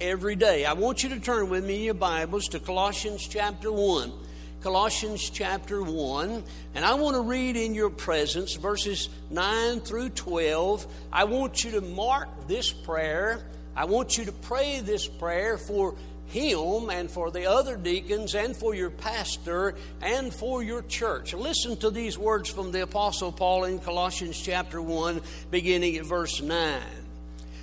[0.00, 0.64] every day.
[0.64, 4.12] I want you to turn with me in your Bibles to Colossians chapter 1.
[4.60, 6.44] Colossians chapter 1,
[6.76, 10.86] and I want to read in your presence verses 9 through 12.
[11.12, 13.42] I want you to mark this prayer.
[13.74, 15.96] I want you to pray this prayer for
[16.28, 21.34] him and for the other deacons and for your pastor and for your church.
[21.34, 25.20] Listen to these words from the Apostle Paul in Colossians chapter 1,
[25.50, 26.80] beginning at verse 9.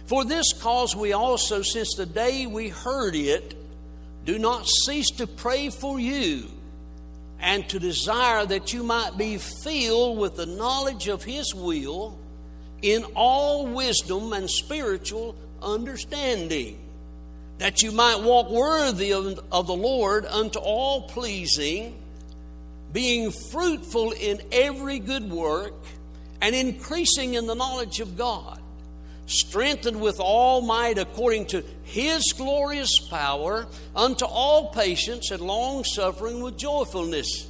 [0.06, 3.56] For this cause we also, since the day we heard it,
[4.26, 6.50] do not cease to pray for you
[7.40, 12.18] and to desire that you might be filled with the knowledge of His will
[12.82, 16.80] in all wisdom and spiritual understanding,
[17.58, 21.98] that you might walk worthy of, of the Lord unto all pleasing,
[22.92, 25.74] being fruitful in every good work
[26.42, 28.62] and increasing in the knowledge of God
[29.26, 36.42] strengthened with all might according to his glorious power, unto all patience and long suffering
[36.42, 37.48] with joyfulness,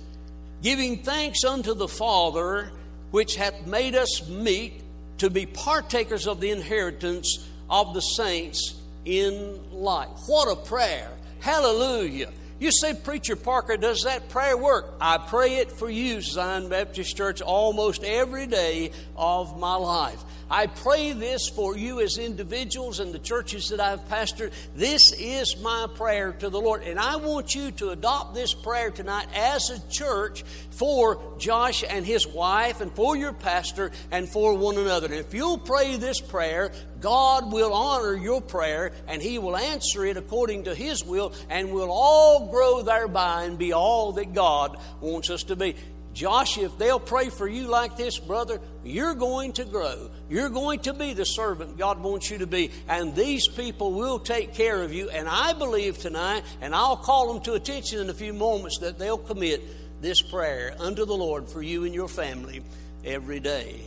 [0.61, 2.71] giving thanks unto the Father,
[3.11, 4.81] which hath made us meet
[5.17, 8.75] to be partakers of the inheritance of the saints
[9.05, 10.09] in life.
[10.27, 11.09] What a prayer!
[11.39, 12.31] Hallelujah!
[12.57, 14.95] You say, Preacher Parker, does that prayer work?
[15.01, 20.23] I pray it for you, Zion Baptist Church, almost every day of my life.
[20.49, 24.51] I pray this for you as individuals and the churches that I've pastored.
[24.75, 26.83] This is my prayer to the Lord.
[26.83, 32.05] And I want you to adopt this prayer tonight as a church for Josh and
[32.05, 35.07] his wife and for your pastor and for one another.
[35.07, 40.05] And if you'll pray this prayer, God will honor your prayer and He will answer
[40.05, 44.77] it according to His will, and we'll all grow thereby and be all that God
[45.01, 45.75] wants us to be.
[46.15, 50.09] Josh, if they'll pray for you like this, brother, you're going to grow.
[50.29, 52.71] You're going to be the servant God wants you to be.
[52.87, 55.09] And these people will take care of you.
[55.09, 58.97] And I believe tonight, and I'll call them to attention in a few moments, that
[58.97, 59.61] they'll commit
[60.01, 62.63] this prayer unto the Lord for you and your family
[63.03, 63.81] every day.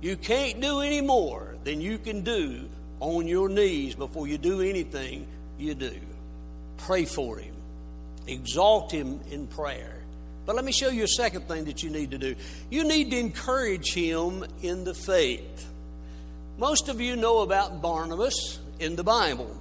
[0.00, 2.68] You can't do any more than you can do
[3.00, 5.26] on your knees before you do anything
[5.58, 5.98] you do.
[6.78, 7.54] Pray for him,
[8.28, 9.93] exalt him in prayer.
[10.46, 12.34] But let me show you a second thing that you need to do.
[12.70, 15.66] You need to encourage him in the faith.
[16.58, 19.56] Most of you know about Barnabas in the Bible.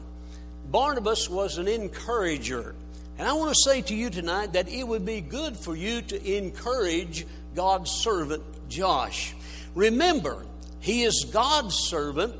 [0.69, 2.75] Barnabas was an encourager.
[3.17, 6.01] And I want to say to you tonight that it would be good for you
[6.01, 7.25] to encourage
[7.55, 9.33] God's servant, Josh.
[9.75, 10.45] Remember,
[10.79, 12.35] he is God's servant,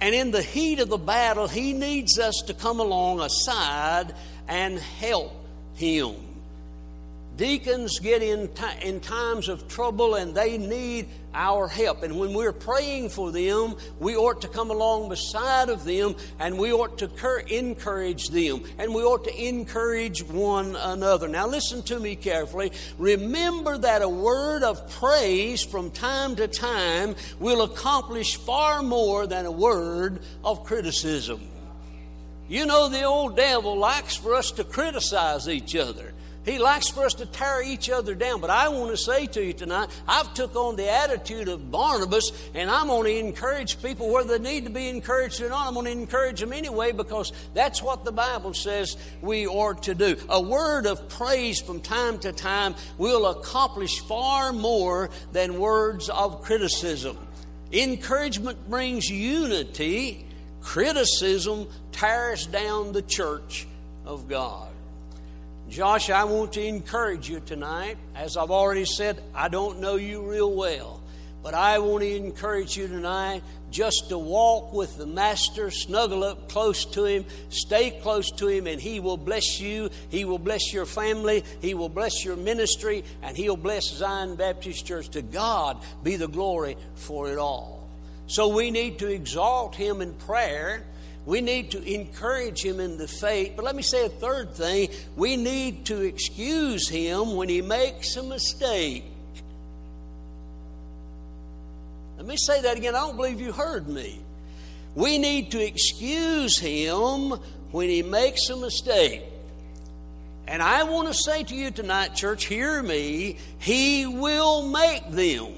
[0.00, 4.14] and in the heat of the battle, he needs us to come along aside
[4.48, 5.32] and help
[5.74, 6.14] him.
[7.36, 12.02] Deacons get in, t- in times of trouble and they need our help.
[12.02, 16.58] And when we're praying for them, we ought to come along beside of them and
[16.58, 21.28] we ought to cur- encourage them and we ought to encourage one another.
[21.28, 22.72] Now, listen to me carefully.
[22.98, 29.44] Remember that a word of praise from time to time will accomplish far more than
[29.44, 31.42] a word of criticism.
[32.48, 36.14] You know, the old devil likes for us to criticize each other.
[36.46, 38.40] He likes for us to tear each other down.
[38.40, 42.30] But I want to say to you tonight, I've took on the attitude of Barnabas,
[42.54, 45.66] and I'm going to encourage people whether they need to be encouraged or not.
[45.66, 49.94] I'm going to encourage them anyway because that's what the Bible says we ought to
[49.96, 50.16] do.
[50.28, 56.42] A word of praise from time to time will accomplish far more than words of
[56.42, 57.18] criticism.
[57.72, 60.24] Encouragement brings unity.
[60.60, 63.66] Criticism tears down the church
[64.04, 64.75] of God.
[65.68, 67.96] Josh, I want to encourage you tonight.
[68.14, 71.02] As I've already said, I don't know you real well.
[71.42, 76.48] But I want to encourage you tonight just to walk with the Master, snuggle up
[76.48, 79.90] close to Him, stay close to Him, and He will bless you.
[80.08, 81.44] He will bless your family.
[81.60, 85.08] He will bless your ministry, and He'll bless Zion Baptist Church.
[85.10, 87.88] To God be the glory for it all.
[88.28, 90.84] So we need to exalt Him in prayer.
[91.26, 93.54] We need to encourage him in the faith.
[93.56, 94.88] But let me say a third thing.
[95.16, 99.04] We need to excuse him when he makes a mistake.
[102.16, 102.94] Let me say that again.
[102.94, 104.20] I don't believe you heard me.
[104.94, 107.32] We need to excuse him
[107.72, 109.24] when he makes a mistake.
[110.46, 113.36] And I want to say to you tonight, church, hear me.
[113.58, 115.52] He will make them.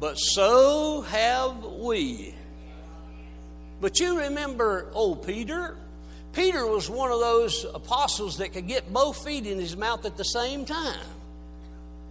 [0.00, 2.34] But so have we.
[3.82, 5.76] But you remember old Peter?
[6.32, 10.16] Peter was one of those apostles that could get both feet in his mouth at
[10.16, 11.04] the same time.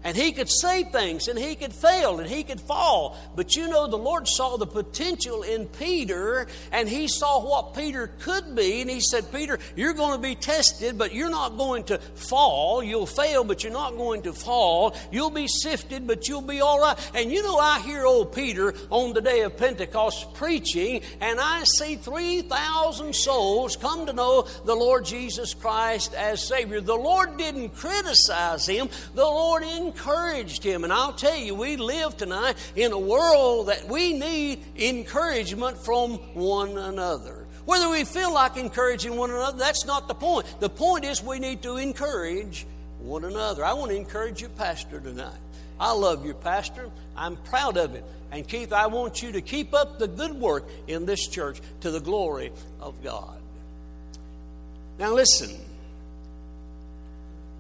[0.04, 3.18] And he could say things and he could fail and he could fall.
[3.36, 8.08] But you know, the Lord saw the potential in Peter and he saw what Peter
[8.20, 8.82] could be.
[8.82, 12.84] And he said, Peter, you're going to be tested, but you're not going to fall.
[12.84, 14.96] You'll fail, but you're not going to fall.
[15.12, 16.98] You'll be sifted, but you'll be all right.
[17.14, 21.64] And you know, I hear old Peter on the day of Pentecost preaching and I
[21.64, 26.82] see 3,000 souls come to know the Lord Jesus Christ as Savior.
[26.82, 30.84] The Lord didn't criticize him, the Lord encouraged him.
[30.84, 36.14] And I'll tell you, we live tonight in a world that we need encouragement from
[36.34, 37.46] one another.
[37.66, 40.48] Whether we feel like encouraging one another, that's not the point.
[40.60, 42.66] The point is we need to encourage
[43.00, 43.64] one another.
[43.66, 45.38] I want to encourage your pastor tonight.
[45.80, 46.90] I love your pastor.
[47.16, 48.04] I'm proud of it.
[48.32, 51.92] And Keith, I want you to keep up the good work in this church to
[51.92, 53.40] the glory of God.
[54.98, 55.71] Now, listen.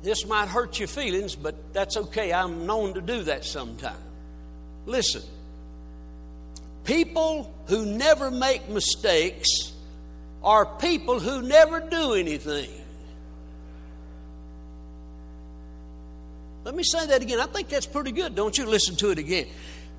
[0.04, 2.34] This might hurt your feelings, but that's okay.
[2.34, 3.99] I'm known to do that sometimes.
[4.86, 5.22] Listen,
[6.84, 9.74] people who never make mistakes
[10.43, 12.70] are people who never do anything.
[16.64, 17.39] Let me say that again.
[17.39, 18.36] I think that's pretty good.
[18.36, 19.47] Don't you listen to it again.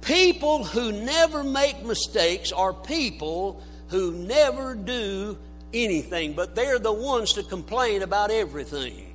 [0.00, 5.38] People who never make mistakes are people who never do
[5.72, 9.11] anything, but they're the ones to complain about everything.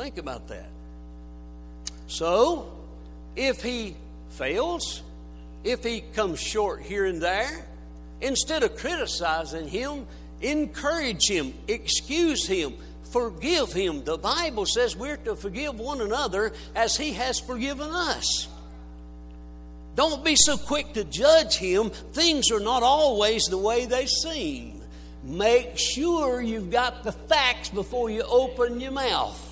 [0.00, 0.70] Think about that.
[2.06, 2.72] So,
[3.36, 3.94] if he
[4.30, 5.02] fails,
[5.62, 7.66] if he comes short here and there,
[8.22, 10.06] instead of criticizing him,
[10.40, 12.72] encourage him, excuse him,
[13.12, 14.02] forgive him.
[14.04, 18.48] The Bible says we're to forgive one another as he has forgiven us.
[19.96, 21.90] Don't be so quick to judge him.
[21.90, 24.80] Things are not always the way they seem.
[25.22, 29.48] Make sure you've got the facts before you open your mouth.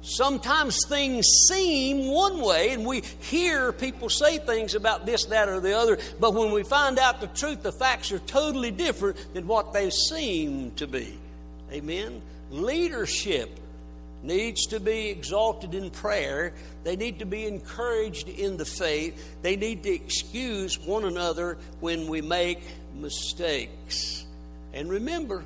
[0.00, 5.60] Sometimes things seem one way, and we hear people say things about this, that, or
[5.60, 9.46] the other, but when we find out the truth, the facts are totally different than
[9.46, 11.18] what they seem to be.
[11.72, 12.22] Amen?
[12.50, 13.58] Leadership
[14.22, 16.52] needs to be exalted in prayer.
[16.84, 19.36] They need to be encouraged in the faith.
[19.42, 22.60] They need to excuse one another when we make
[22.94, 24.24] mistakes.
[24.72, 25.44] And remember,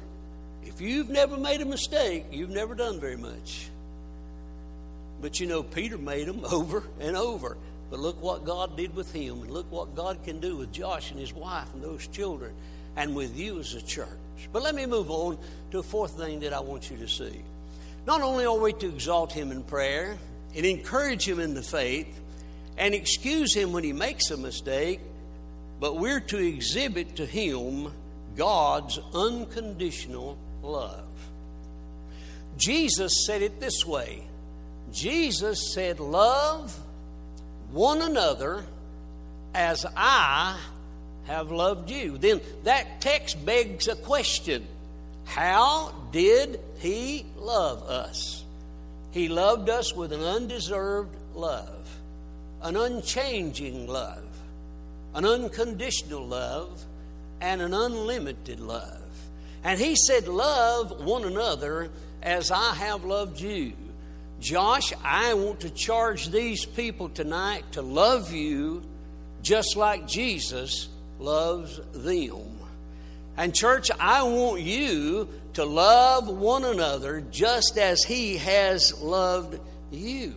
[0.64, 3.68] if you've never made a mistake, you've never done very much.
[5.22, 7.56] But you know, Peter made them over and over.
[7.90, 11.10] But look what God did with him, and look what God can do with Josh
[11.10, 12.52] and his wife and those children,
[12.96, 14.08] and with you as a church.
[14.52, 15.38] But let me move on
[15.70, 17.42] to a fourth thing that I want you to see.
[18.06, 20.18] Not only are we to exalt him in prayer
[20.56, 22.18] and encourage him in the faith
[22.76, 25.00] and excuse him when he makes a mistake,
[25.78, 27.92] but we're to exhibit to him
[28.36, 31.04] God's unconditional love.
[32.56, 34.24] Jesus said it this way
[34.92, 36.78] Jesus said, Love
[37.70, 38.64] one another
[39.54, 40.58] as I
[41.24, 42.18] have loved you.
[42.18, 44.66] Then that text begs a question
[45.24, 48.44] How did he love us?
[49.12, 51.88] He loved us with an undeserved love,
[52.62, 54.24] an unchanging love,
[55.14, 56.84] an unconditional love,
[57.40, 59.00] and an unlimited love.
[59.64, 61.90] And he said, Love one another
[62.22, 63.74] as I have loved you.
[64.42, 68.82] Josh, I want to charge these people tonight to love you
[69.40, 70.88] just like Jesus
[71.20, 72.58] loves them.
[73.36, 79.60] And, church, I want you to love one another just as He has loved
[79.92, 80.34] you.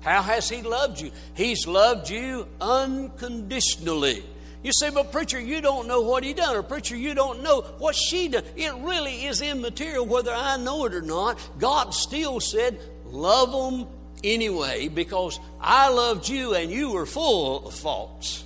[0.00, 1.10] How has He loved you?
[1.32, 4.24] He's loved you unconditionally.
[4.62, 7.62] You say, but preacher, you don't know what he done, or preacher, you don't know
[7.78, 8.42] what she done.
[8.56, 11.38] It really is immaterial whether I know it or not.
[11.58, 13.86] God still said, love them
[14.24, 18.44] anyway, because I loved you and you were full of faults.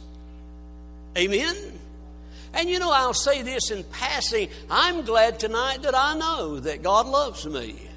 [1.17, 1.57] Amen?
[2.55, 4.49] And you know, I'll say this in passing.
[4.71, 7.89] I'm glad tonight that I know that God loves me.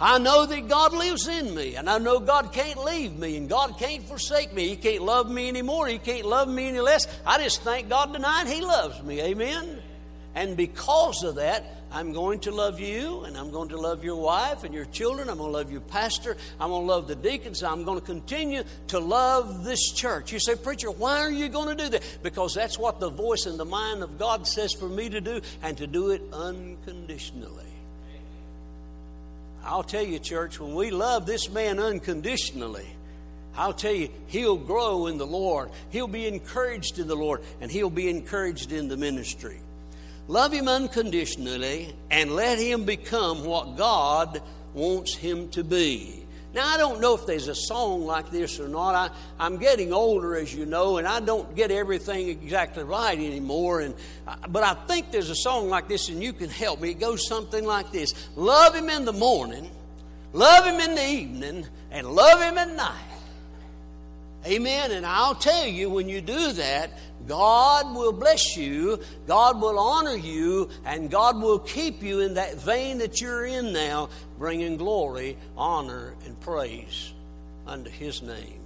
[0.00, 3.48] I know that God lives in me, and I know God can't leave me, and
[3.48, 4.68] God can't forsake me.
[4.68, 5.86] He can't love me anymore.
[5.86, 7.06] He can't love me any less.
[7.24, 9.20] I just thank God tonight He loves me.
[9.20, 9.80] Amen.
[10.34, 14.16] And because of that, I'm going to love you, and I'm going to love your
[14.16, 15.28] wife and your children.
[15.28, 16.36] I'm going to love your pastor.
[16.58, 17.62] I'm going to love the deacons.
[17.62, 20.32] I'm going to continue to love this church.
[20.32, 22.02] You say, Preacher, why are you going to do that?
[22.24, 25.40] Because that's what the voice and the mind of God says for me to do,
[25.62, 27.73] and to do it unconditionally.
[29.64, 32.86] I'll tell you, church, when we love this man unconditionally,
[33.56, 35.70] I'll tell you, he'll grow in the Lord.
[35.90, 39.60] He'll be encouraged in the Lord, and he'll be encouraged in the ministry.
[40.26, 44.42] Love him unconditionally and let him become what God
[44.72, 46.23] wants him to be.
[46.54, 48.94] Now, I don't know if there's a song like this or not.
[48.94, 53.80] I, I'm getting older, as you know, and I don't get everything exactly right anymore.
[53.80, 53.92] And,
[54.24, 56.90] uh, but I think there's a song like this, and you can help me.
[56.90, 59.68] It goes something like this Love Him in the morning,
[60.32, 63.02] love Him in the evening, and love Him at night.
[64.46, 64.92] Amen.
[64.92, 66.90] And I'll tell you, when you do that,
[67.26, 72.56] God will bless you, God will honor you, and God will keep you in that
[72.56, 77.12] vein that you're in now, bringing glory, honor, and praise
[77.66, 78.60] unto His name.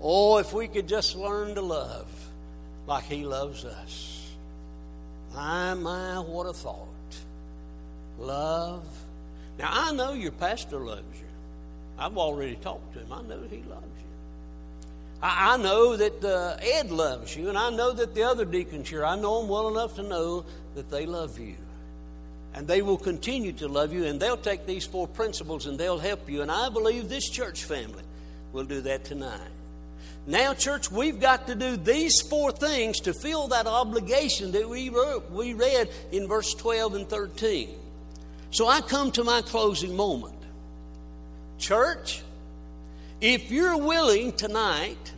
[0.00, 2.06] Oh, if we could just learn to love
[2.86, 4.32] like He loves us.
[5.34, 6.88] My, my, what a thought.
[8.18, 8.84] Love.
[9.58, 11.26] Now, I know your pastor loves you.
[11.98, 13.12] I've already talked to him.
[13.12, 13.93] I know he loves you.
[15.24, 18.88] I, I know that uh, Ed loves you, and I know that the other deacons
[18.88, 20.44] here, I know them well enough to know
[20.74, 21.56] that they love you.
[22.52, 25.98] And they will continue to love you, and they'll take these four principles and they'll
[25.98, 26.42] help you.
[26.42, 28.04] And I believe this church family
[28.52, 29.40] will do that tonight.
[30.26, 34.88] Now, church, we've got to do these four things to fill that obligation that we,
[34.88, 37.70] wrote, we read in verse 12 and 13.
[38.50, 40.38] So I come to my closing moment.
[41.58, 42.22] Church,
[43.24, 45.14] if you're willing tonight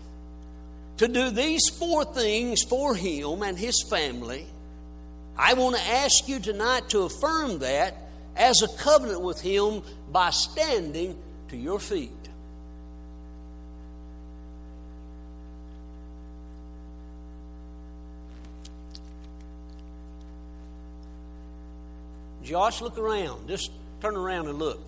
[0.99, 4.47] to do these four things for him and his family,
[5.37, 7.97] I want to ask you tonight to affirm that
[8.37, 9.83] as a covenant with him
[10.13, 12.13] by standing to your feet.
[22.45, 23.49] Josh, look around.
[23.49, 24.81] Just turn around and look.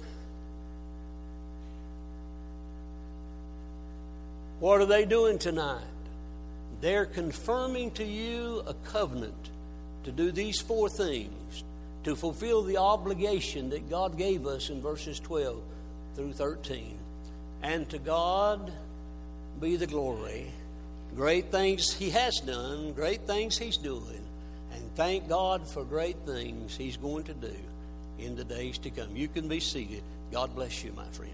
[4.61, 5.85] What are they doing tonight?
[6.81, 9.51] They're confirming to you a covenant
[10.05, 11.65] to do these four things
[12.05, 15.63] to fulfill the obligation that God gave us in verses 12
[16.15, 16.97] through 13.
[17.63, 18.73] And to God
[19.61, 20.51] be the glory.
[21.15, 24.25] Great things He has done, great things He's doing.
[24.73, 27.55] And thank God for great things He's going to do
[28.19, 29.17] in the days to come.
[29.17, 30.03] You can be seated.
[30.33, 31.33] God bless you, my friend.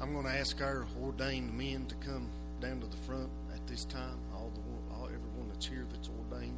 [0.00, 2.28] I'm going to ask our ordained men to come
[2.60, 4.16] down to the front at this time.
[4.32, 6.56] All the all, everyone that's here that's ordained.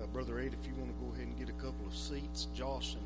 [0.00, 2.48] Uh, Brother Ed, if you want to go ahead and get a couple of seats,
[2.54, 3.02] Josh and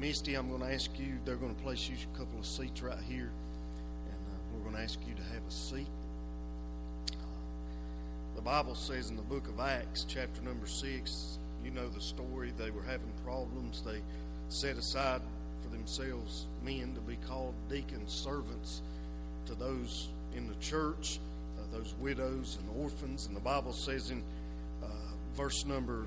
[0.00, 1.18] Misty, I'm going to ask you.
[1.24, 3.30] They're going to place you a couple of seats right here,
[4.06, 5.88] and uh, we're going to ask you to have a seat.
[7.10, 7.16] Uh,
[8.36, 11.38] the Bible says in the book of Acts, chapter number six.
[11.64, 12.52] You know the story.
[12.56, 13.82] They were having problems.
[13.84, 14.02] They
[14.50, 15.20] set aside
[15.64, 18.82] for themselves men to be called deacons, servants
[19.46, 21.18] to those in the church,
[21.58, 23.26] uh, those widows and orphans.
[23.26, 24.22] And the Bible says in
[24.82, 24.86] uh,
[25.34, 26.06] verse number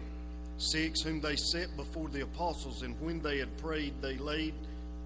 [0.57, 4.53] 6 whom they set before the apostles, and when they had prayed, they laid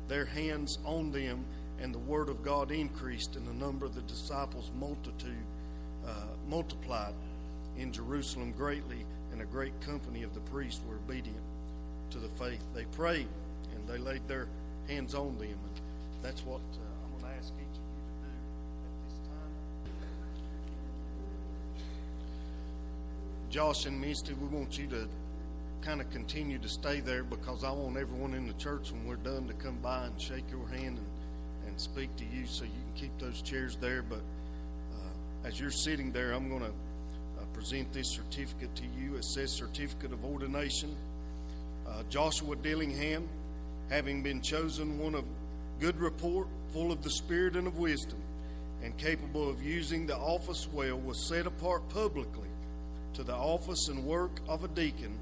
[0.07, 1.45] their hands on them,
[1.79, 5.45] and the word of God increased, and the number of the disciples multitude
[6.07, 6.11] uh,
[6.49, 7.13] multiplied
[7.77, 11.37] in Jerusalem greatly, and a great company of the priests were obedient
[12.11, 12.61] to the faith.
[12.75, 13.27] They prayed,
[13.75, 14.47] and they laid their
[14.87, 16.92] hands on them, and that's what uh,
[23.53, 25.07] Josh and Misty, we want you to
[25.81, 29.15] kind of continue to stay there because I want everyone in the church when we're
[29.17, 32.71] done to come by and shake your hand and, and speak to you so you
[32.71, 34.01] can keep those chairs there.
[34.01, 34.21] But
[34.95, 39.17] uh, as you're sitting there, I'm going to uh, present this certificate to you.
[39.17, 40.95] It says Certificate of Ordination.
[41.87, 43.29] Uh, Joshua Dillingham,
[43.87, 45.25] having been chosen one of
[45.79, 48.17] good report, full of the Spirit and of wisdom,
[48.81, 52.47] and capable of using the office well, was set apart publicly
[53.13, 55.17] to the office and work of a deacon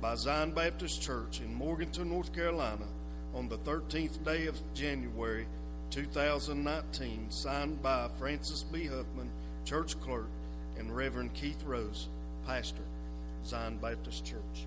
[0.00, 2.86] by Zion Baptist Church in Morganton, North Carolina,
[3.34, 5.46] on the 13th day of January
[5.90, 8.86] 2019, signed by Francis B.
[8.86, 9.30] Huffman,
[9.64, 10.28] church clerk,
[10.78, 12.08] and Reverend Keith Rose,
[12.46, 12.82] pastor,
[13.44, 14.66] Zion Baptist Church.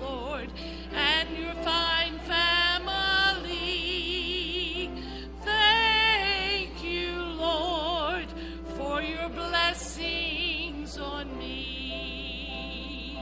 [0.00, 0.50] Lord,
[0.94, 3.50] and your fine family.
[5.42, 7.12] Thank you,
[7.48, 8.26] Lord,
[8.76, 13.18] for your blessings on me.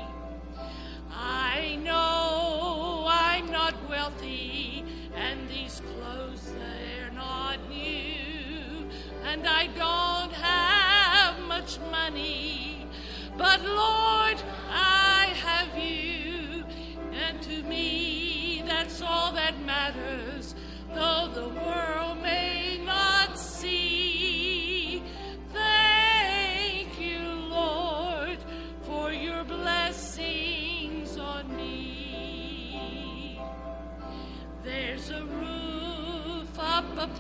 [1.11, 4.85] I know I'm not wealthy,
[5.15, 8.89] and these clothes they're not new,
[9.25, 12.87] and I don't have much money,
[13.37, 14.22] but Lord,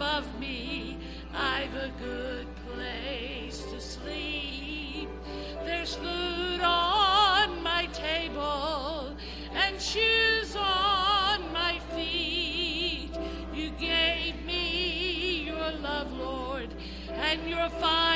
[0.02, 0.98] above me.
[1.32, 5.08] I've a good place to sleep.
[5.64, 9.14] There's food on my table
[9.54, 13.10] and shoes on my feet.
[13.54, 16.74] You gave me your love, Lord,
[17.08, 18.11] and your fine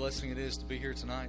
[0.00, 1.28] blessing it is to be here tonight.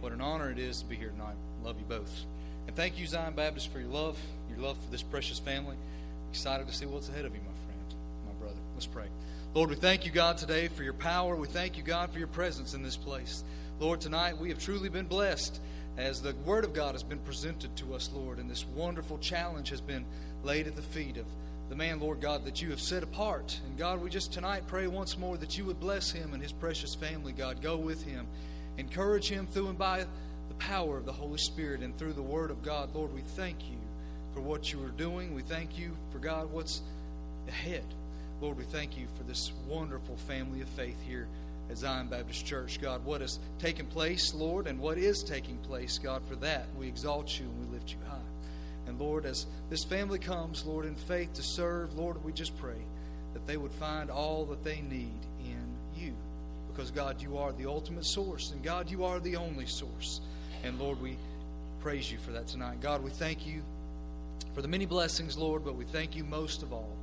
[0.00, 1.34] What an honor it is to be here tonight.
[1.64, 2.24] Love you both.
[2.68, 4.16] And thank you, Zion Baptist, for your love,
[4.48, 5.74] your love for this precious family.
[6.30, 7.94] Excited to see what's ahead of you, my friend,
[8.24, 8.60] my brother.
[8.74, 9.06] Let's pray.
[9.54, 11.34] Lord, we thank you, God, today for your power.
[11.34, 13.42] We thank you, God, for your presence in this place.
[13.80, 15.60] Lord, tonight we have truly been blessed
[15.98, 19.70] as the Word of God has been presented to us, Lord, and this wonderful challenge
[19.70, 20.04] has been
[20.44, 21.26] laid at the feet of
[21.72, 23.58] the man, Lord God, that you have set apart.
[23.64, 26.52] And God, we just tonight pray once more that you would bless him and his
[26.52, 27.62] precious family, God.
[27.62, 28.26] Go with him,
[28.76, 30.04] encourage him through and by
[30.48, 32.94] the power of the Holy Spirit and through the Word of God.
[32.94, 33.78] Lord, we thank you
[34.34, 35.34] for what you are doing.
[35.34, 36.82] We thank you for, God, what's
[37.48, 37.86] ahead.
[38.42, 41.26] Lord, we thank you for this wonderful family of faith here
[41.70, 42.82] at Zion Baptist Church.
[42.82, 46.86] God, what has taken place, Lord, and what is taking place, God, for that we
[46.86, 48.31] exalt you and we lift you high.
[48.86, 52.78] And Lord, as this family comes, Lord, in faith to serve, Lord, we just pray
[53.32, 56.14] that they would find all that they need in you.
[56.72, 60.20] Because, God, you are the ultimate source, and God, you are the only source.
[60.64, 61.16] And Lord, we
[61.80, 62.80] praise you for that tonight.
[62.80, 63.62] God, we thank you
[64.54, 66.96] for the many blessings, Lord, but we thank you most of all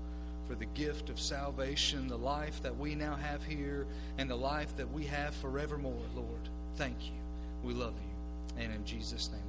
[0.48, 3.86] for the gift of salvation, the life that we now have here,
[4.18, 6.50] and the life that we have forevermore, Lord.
[6.76, 7.20] Thank you.
[7.64, 8.64] We love you.
[8.64, 9.49] And in Jesus' name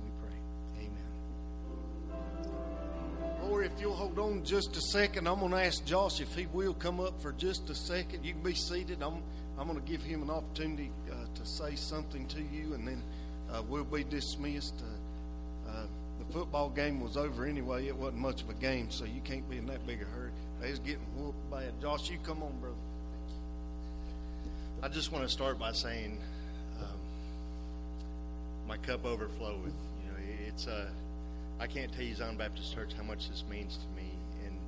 [3.59, 6.73] If you'll hold on just a second, I'm going to ask Josh if he will
[6.73, 8.25] come up for just a second.
[8.25, 9.03] You can be seated.
[9.03, 9.23] I'm,
[9.59, 13.03] I'm going to give him an opportunity uh, to say something to you, and then
[13.53, 14.75] uh, we'll be dismissed.
[14.81, 15.87] Uh, uh,
[16.21, 17.87] the football game was over anyway.
[17.87, 20.31] It wasn't much of a game, so you can't be in that big a hurry.
[20.63, 21.73] Was getting whooped bad.
[21.83, 22.77] Josh, you come on, brother.
[24.83, 26.19] I just want to start by saying
[26.81, 26.99] um,
[28.69, 29.65] my cup overfloweth.
[29.65, 30.87] You know, it's uh,
[31.61, 34.09] I can't tell you Zion Baptist Church how much this means to me,
[34.47, 34.59] and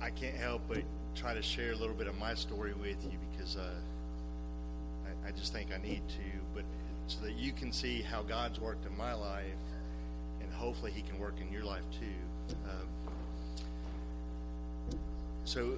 [0.00, 0.84] I can't help but
[1.16, 3.74] try to share a little bit of my story with you because uh,
[5.04, 6.62] I, I just think I need to, but
[7.08, 9.42] so that you can see how God's worked in my life,
[10.40, 12.54] and hopefully He can work in your life too.
[12.70, 12.86] Um,
[15.44, 15.72] so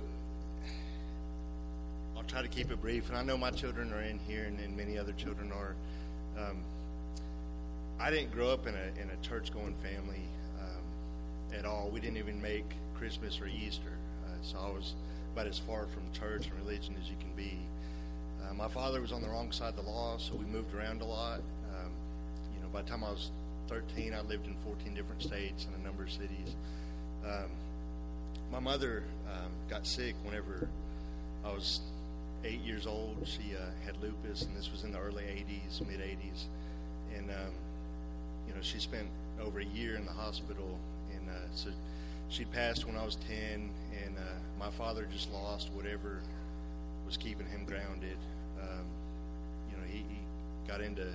[2.18, 4.60] I'll try to keep it brief, and I know my children are in here, and,
[4.60, 5.74] and many other children are.
[6.38, 6.58] Um,
[8.00, 10.24] I didn't grow up in a in a church going family
[10.58, 11.90] um, at all.
[11.92, 13.92] We didn't even make Christmas or Easter,
[14.24, 14.94] uh, so I was
[15.34, 17.58] about as far from church and religion as you can be.
[18.42, 21.02] Uh, my father was on the wrong side of the law, so we moved around
[21.02, 21.40] a lot.
[21.74, 21.92] Um,
[22.54, 23.30] you know, by the time I was
[23.68, 26.56] 13, I lived in 14 different states and a number of cities.
[27.24, 27.50] Um,
[28.50, 30.68] my mother um, got sick whenever
[31.44, 31.80] I was
[32.44, 33.18] eight years old.
[33.24, 36.46] She uh, had lupus, and this was in the early 80s, mid 80s.
[37.14, 37.52] And, um,
[38.50, 39.06] you know, she spent
[39.40, 40.76] over a year in the hospital.
[41.14, 41.70] And uh, so
[42.28, 43.70] she passed when I was 10,
[44.04, 44.22] and uh,
[44.58, 46.18] my father just lost whatever
[47.06, 48.16] was keeping him grounded.
[48.60, 48.84] Um,
[49.70, 50.18] you know, he, he
[50.66, 51.06] got into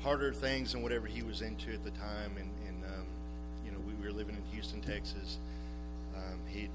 [0.00, 2.32] harder things than whatever he was into at the time.
[2.38, 3.06] And, and um,
[3.66, 5.36] you know, we were living in Houston, Texas.
[6.16, 6.70] Um, he'd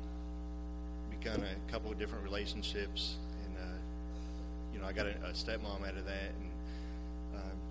[1.09, 3.15] begun a couple of different relationships,
[3.45, 3.77] and uh,
[4.71, 6.31] you know, I got a, a stepmom out of that,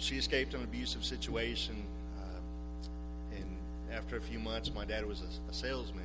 [0.03, 1.77] she escaped an abusive situation.
[2.19, 3.57] Uh, and
[3.93, 6.03] after a few months, my dad was a, a salesman,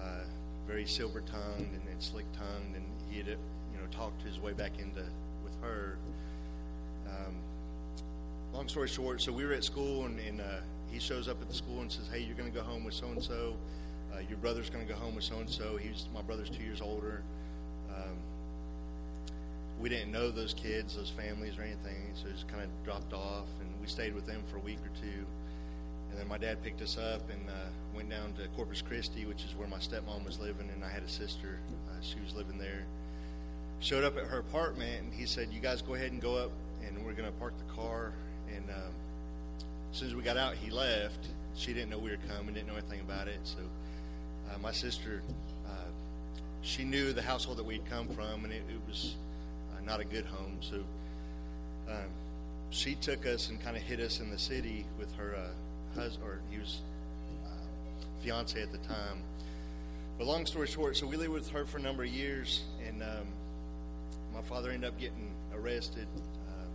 [0.00, 0.24] uh,
[0.66, 3.34] very silver tongued and, and slick tongued, and he had, you
[3.80, 5.02] know, talked his way back into
[5.42, 5.96] with her.
[7.08, 7.34] Um,
[8.52, 11.48] long story short, so we were at school, and, and uh, he shows up at
[11.48, 13.56] the school and says, "Hey, you're going to go home with so and so.
[14.28, 15.76] Your brother's going to go home with so and so.
[15.76, 17.22] He's my brother's two years older."
[19.80, 23.46] We didn't know those kids, those families, or anything, so just kind of dropped off,
[23.60, 25.26] and we stayed with them for a week or two.
[26.10, 27.52] And then my dad picked us up and uh,
[27.94, 31.02] went down to Corpus Christi, which is where my stepmom was living, and I had
[31.02, 31.58] a sister.
[31.88, 32.84] Uh, she was living there.
[33.80, 36.52] Showed up at her apartment, and he said, "You guys go ahead and go up,
[36.86, 38.12] and we're going to park the car."
[38.54, 38.92] And um,
[39.90, 41.26] as soon as we got out, he left.
[41.56, 43.40] She didn't know we were coming, didn't know anything about it.
[43.42, 43.58] So
[44.50, 45.22] uh, my sister,
[45.66, 45.90] uh,
[46.62, 49.16] she knew the household that we'd come from, and it, it was
[49.86, 50.58] not a good home.
[50.60, 50.76] So
[51.88, 52.10] um,
[52.70, 56.28] she took us and kind of hid us in the city with her uh, husband,
[56.28, 56.80] or he was
[57.46, 59.22] uh, fiance at the time.
[60.18, 63.02] But long story short, so we lived with her for a number of years, and
[63.02, 63.26] um,
[64.32, 66.06] my father ended up getting arrested
[66.48, 66.66] uh,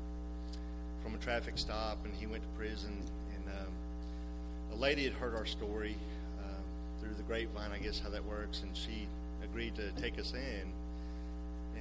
[1.03, 2.91] from a traffic stop, and he went to prison.
[3.35, 5.95] And um, a lady had heard our story
[6.39, 9.07] uh, through the grapevine, I guess how that works, and she
[9.43, 10.71] agreed to take us in.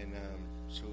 [0.01, 0.85] And um, so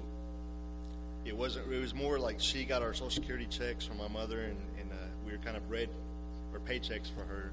[1.26, 1.70] it wasn't.
[1.72, 4.90] It was more like she got our social security checks from my mother, and, and
[4.90, 5.88] uh, we were kind of bread
[6.52, 7.50] or paychecks for her.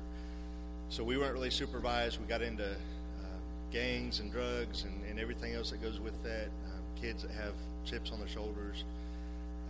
[0.90, 2.20] So we weren't really supervised.
[2.20, 3.40] We got into uh,
[3.72, 6.46] gangs and drugs and, and everything else that goes with that.
[6.46, 7.54] Um, kids that have
[7.86, 8.84] chips on their shoulders.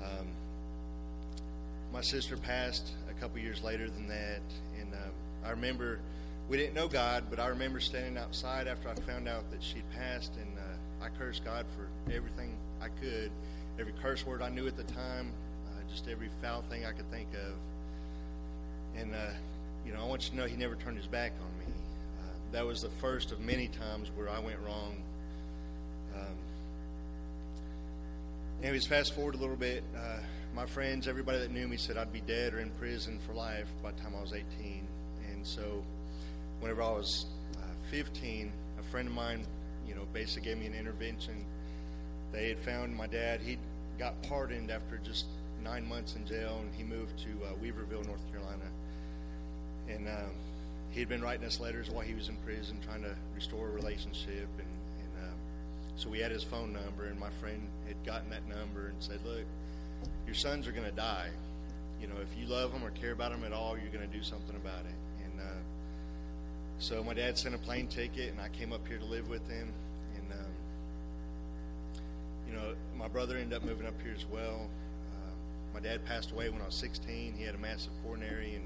[0.03, 0.27] Um,
[1.93, 4.41] my sister passed a couple years later than that,
[4.79, 5.11] and um,
[5.45, 5.99] I remember
[6.49, 9.89] we didn't know God, but I remember standing outside after I found out that she'd
[9.91, 13.31] passed, and uh, I cursed God for everything I could,
[13.79, 15.31] every curse word I knew at the time,
[15.67, 18.99] uh, just every foul thing I could think of.
[18.99, 19.31] And, uh,
[19.85, 21.73] you know, I want you to know He never turned His back on me.
[22.19, 25.01] Uh, that was the first of many times where I went wrong.
[26.15, 26.35] Um,
[28.61, 29.83] anyways, fast forward a little bit.
[29.95, 30.19] Uh,
[30.55, 33.67] my friends, everybody that knew me said I'd be dead or in prison for life
[33.81, 34.87] by the time I was 18.
[35.31, 35.83] And so,
[36.59, 37.25] whenever I was
[37.57, 39.47] uh, 15, a friend of mine,
[39.87, 41.43] you know, basically gave me an intervention.
[42.33, 43.41] They had found my dad.
[43.41, 43.57] He
[43.99, 45.27] got pardoned after just
[45.63, 48.65] nine months in jail, and he moved to uh, Weaverville, North Carolina.
[49.87, 50.31] And um,
[50.89, 53.71] he had been writing us letters while he was in prison, trying to restore a
[53.71, 54.47] relationship.
[54.57, 54.67] And,
[54.99, 55.35] and um,
[55.95, 59.19] so we had his phone number, and my friend had gotten that number and said,
[59.23, 59.45] "Look,
[60.25, 61.29] your sons are going to die.
[62.01, 64.17] You know, if you love them or care about them at all, you're going to
[64.17, 65.61] do something about it." And uh,
[66.79, 69.47] so my dad sent a plane ticket, and I came up here to live with
[69.47, 69.71] him.
[72.53, 74.67] You know, my brother ended up moving up here as well.
[75.11, 75.31] Uh,
[75.73, 77.33] my dad passed away when I was 16.
[77.35, 78.65] He had a massive coronary and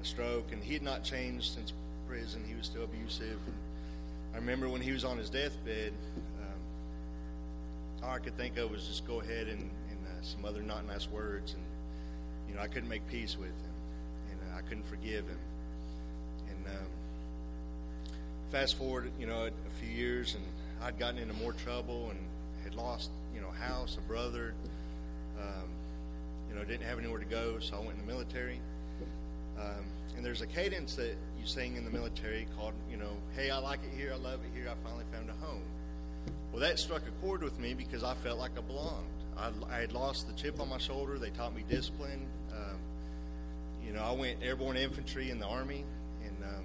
[0.00, 1.72] a stroke, and he had not changed since
[2.06, 2.44] prison.
[2.46, 3.40] He was still abusive.
[3.44, 5.92] And I remember when he was on his deathbed,
[6.40, 10.62] um, all I could think of was just go ahead and, and uh, some other
[10.62, 11.62] not nice words, and
[12.48, 13.72] you know I couldn't make peace with him.
[14.30, 15.40] And I couldn't forgive him.
[16.50, 16.86] And um,
[18.52, 20.44] fast forward, you know, a few years, and
[20.84, 22.20] I'd gotten into more trouble and
[22.78, 24.54] lost, you know, house, a brother.
[25.38, 25.68] Um,
[26.48, 28.60] you know, didn't have anywhere to go, so I went in the military.
[29.58, 29.84] Um,
[30.16, 33.58] and there's a cadence that you sing in the military called, you know, "Hey, I
[33.58, 35.62] like it here, I love it here, I finally found a home."
[36.52, 39.06] Well, that struck a chord with me because I felt like I belonged.
[39.36, 41.18] I, I had lost the chip on my shoulder.
[41.18, 42.26] They taught me discipline.
[42.52, 42.78] Um,
[43.84, 45.84] you know, I went airborne infantry in the army,
[46.24, 46.64] and um,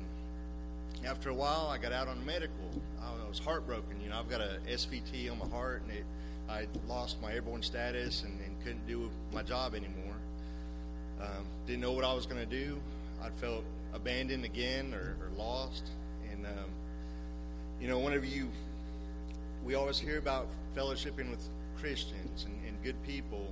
[1.06, 2.70] after a while, I got out on medical.
[3.02, 4.00] I was heartbroken.
[4.02, 6.06] You know, I've got a SVT on my heart, and it,
[6.50, 10.16] I lost my airborne status and, and couldn't do my job anymore.
[11.22, 12.80] Um, didn't know what I was going to do.
[13.22, 15.84] I felt abandoned again or, or lost.
[16.32, 16.70] And, um,
[17.80, 18.50] you know, whenever you,
[19.66, 21.48] we always hear about fellowshipping with
[21.80, 23.48] Christians and, and good people.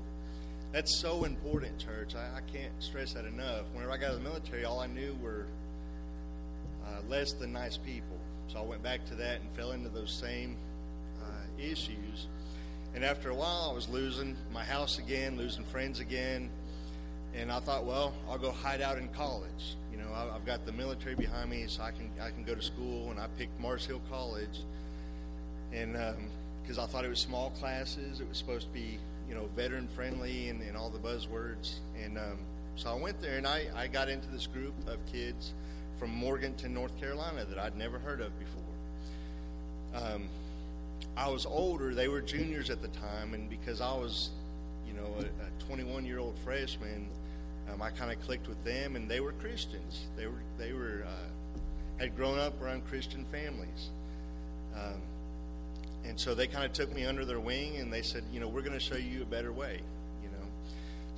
[0.71, 2.15] That's so important, church.
[2.15, 3.65] I, I, can't stress that enough.
[3.73, 5.45] Whenever I got out of the military, all I knew were
[6.91, 8.17] uh, less than nice people.
[8.47, 10.57] So I went back to that and fell into those same
[11.23, 12.27] uh, issues.
[12.93, 16.49] And after a while, I was losing my house again, losing friends again.
[17.33, 19.77] And I thought, well, I'll go hide out in college.
[19.91, 22.55] You know, I, have got the military behind me, so I can I can go
[22.55, 23.09] to school.
[23.09, 24.59] And I picked Mars Hill College,
[25.71, 25.93] and
[26.61, 29.47] because um, I thought it was small classes, it was supposed to be you know
[29.55, 31.75] veteran friendly and, and all the buzzwords.
[32.03, 32.39] And um,
[32.75, 35.53] so I went there, and I I got into this group of kids
[36.01, 40.03] from Morganton, North Carolina, that I'd never heard of before.
[40.03, 40.29] Um,
[41.15, 44.31] I was older; they were juniors at the time, and because I was
[44.87, 47.07] you know, a 21 year old freshman,
[47.71, 50.07] um, I kind of clicked with them, and they were Christians.
[50.17, 51.59] They were they were uh,
[51.99, 53.89] had grown up around Christian families,
[54.75, 55.01] um,
[56.03, 58.47] and so they kind of took me under their wing, and they said, you know,
[58.47, 59.81] we're going to show you a better way.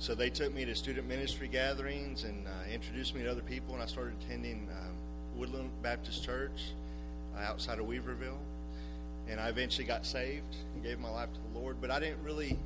[0.04, 3.72] So they took me to student ministry gatherings and uh, introduced me to other people,
[3.72, 4.94] and I started attending um,
[5.34, 6.74] Woodland Baptist Church
[7.34, 8.36] uh, outside of Weaverville,
[9.30, 11.78] and I eventually got saved and gave my life to the Lord.
[11.80, 12.58] But I didn't really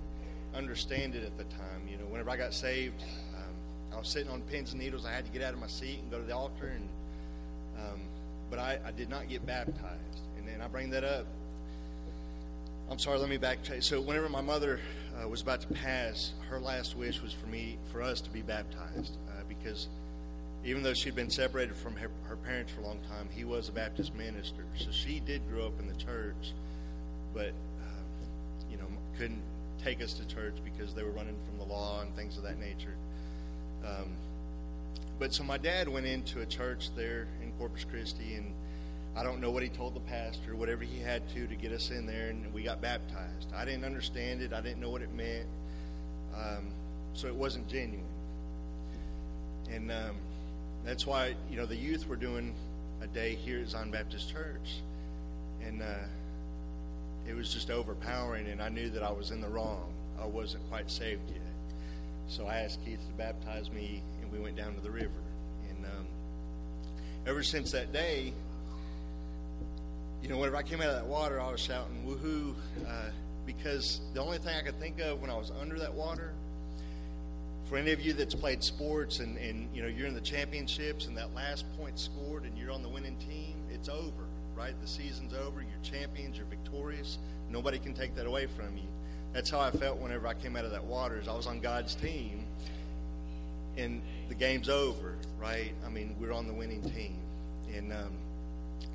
[0.52, 1.86] understand it at the time.
[1.88, 3.00] You know, whenever I got saved,
[3.36, 5.06] um, I was sitting on pins and needles.
[5.06, 6.88] I had to get out of my seat and go to the altar, and
[7.78, 8.00] um,
[8.50, 10.22] but I, I, did not get baptized.
[10.38, 11.24] And then I bring that up.
[12.90, 13.20] I'm sorry.
[13.20, 13.84] Let me backtrack.
[13.84, 14.80] So whenever my mother
[15.22, 18.42] uh, was about to pass, her last wish was for me, for us to be
[18.42, 19.88] baptized, uh, because
[20.64, 23.68] even though she'd been separated from her, her, parents for a long time, he was
[23.68, 24.64] a Baptist minister.
[24.76, 26.52] So she did grow up in the church,
[27.34, 29.42] but uh, you know couldn't
[29.82, 32.58] take us to church because they were running from the law and things of that
[32.58, 32.94] nature.
[33.84, 34.10] Um,
[35.18, 38.52] but so my dad went into a church there in Corpus Christi, and
[39.18, 41.90] I don't know what he told the pastor, whatever he had to to get us
[41.90, 43.52] in there, and we got baptized.
[43.54, 45.46] I didn't understand it, I didn't know what it meant,
[46.36, 46.68] um,
[47.14, 48.06] so it wasn't genuine.
[49.70, 50.16] And um,
[50.84, 52.54] that's why you know the youth were doing
[53.02, 54.80] a day here at Zion Baptist Church,
[55.64, 55.82] and.
[55.82, 56.06] Uh,
[57.28, 59.92] it was just overpowering, and I knew that I was in the wrong.
[60.20, 61.40] I wasn't quite saved yet.
[62.26, 65.20] So I asked Keith to baptize me, and we went down to the river.
[65.68, 66.06] And um,
[67.26, 68.32] ever since that day,
[70.22, 72.54] you know, whenever I came out of that water, I was shouting "woohoo!"
[72.86, 73.10] Uh,
[73.46, 76.32] because the only thing I could think of when I was under that water,
[77.68, 81.06] for any of you that's played sports and, and you know you're in the championships
[81.06, 84.24] and that last point scored and you're on the winning team, it's over
[84.58, 84.74] right?
[84.82, 85.60] The season's over.
[85.60, 86.36] You're champions.
[86.36, 87.18] You're victorious.
[87.48, 88.88] Nobody can take that away from you.
[89.32, 91.18] That's how I felt whenever I came out of that water.
[91.20, 92.44] Is I was on God's team,
[93.76, 95.72] and the game's over, right?
[95.86, 97.16] I mean, we're on the winning team,
[97.74, 98.10] and um,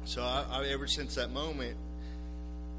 [0.05, 1.77] so I, I, ever since that moment,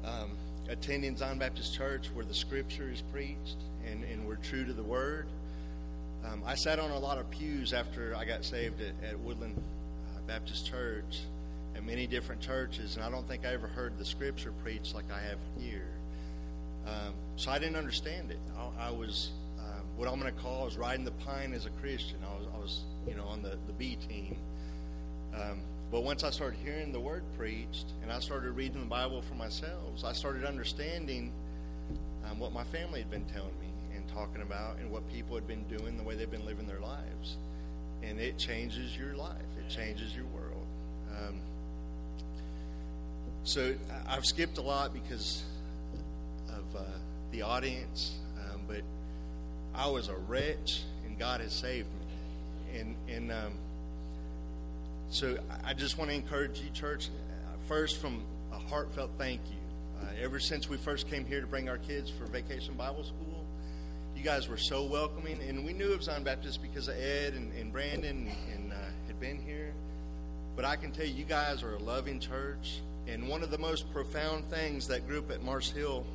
[0.03, 0.31] um,
[0.69, 4.83] attending Zion Baptist Church, where the Scripture is preached and, and we're true to the
[4.83, 5.27] Word.
[6.25, 9.55] Um, I sat on a lot of pews after I got saved at, at Woodland
[9.57, 11.21] uh, Baptist Church
[11.75, 15.11] at many different churches, and I don't think I ever heard the scripture preached like
[15.11, 15.87] I have here.
[16.87, 18.39] Um, so I didn't understand it.
[18.57, 21.65] I, I was um, what I'm going to call I was riding the pine as
[21.65, 22.17] a Christian.
[22.23, 24.37] I was, I was you know, on the, the B team.
[25.35, 25.59] Um,
[25.91, 29.35] but once I started hearing the word preached and I started reading the Bible for
[29.35, 31.31] myself, I started understanding
[32.29, 35.47] um, what my family had been telling me and talking about and what people had
[35.47, 37.37] been doing, the way they've been living their lives.
[38.03, 40.65] And it changes your life, it changes your world.
[41.11, 41.39] Um,
[43.43, 43.75] so
[44.07, 45.43] I've skipped a lot because
[46.49, 46.83] of uh,
[47.31, 48.81] the audience, um, but
[49.73, 52.79] I was a wretch, and God has saved me.
[52.79, 53.53] And and um,
[55.09, 57.09] so I just want to encourage you, church,
[57.67, 59.57] first from a heartfelt thank you.
[60.01, 63.45] Uh, ever since we first came here to bring our kids for Vacation Bible School,
[64.15, 67.53] you guys were so welcoming, and we knew of Zion Baptist because of Ed and,
[67.53, 68.75] and Brandon and uh,
[69.07, 69.73] had been here.
[70.55, 73.57] But I can tell you, you guys are a loving church, and one of the
[73.57, 76.05] most profound things that group at Mars Hill.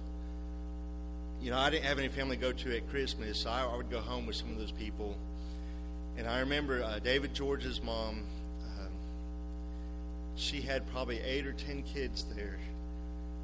[1.43, 3.76] You know, I didn't have any family to go to at Christmas, so I, I
[3.76, 5.16] would go home with some of those people.
[6.16, 8.24] And I remember uh, David George's mom.
[10.41, 12.59] She had probably eight or ten kids there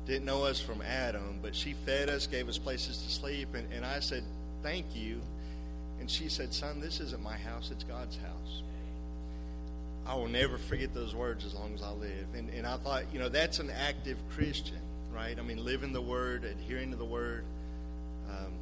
[0.06, 3.70] didn't know us from Adam, but she fed us, gave us places to sleep, and,
[3.72, 4.22] and I said,
[4.62, 5.20] Thank you.
[6.00, 8.62] And she said, Son, this isn't my house, it's God's house.
[10.06, 12.26] I will never forget those words as long as I live.
[12.34, 14.78] And, and I thought, you know, that's an active Christian,
[15.12, 15.36] right?
[15.36, 17.44] I mean, living the Word, adhering to the Word.
[18.30, 18.52] Um,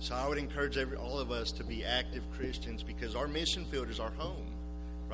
[0.00, 3.64] so I would encourage every, all of us to be active Christians because our mission
[3.64, 4.44] field is our home,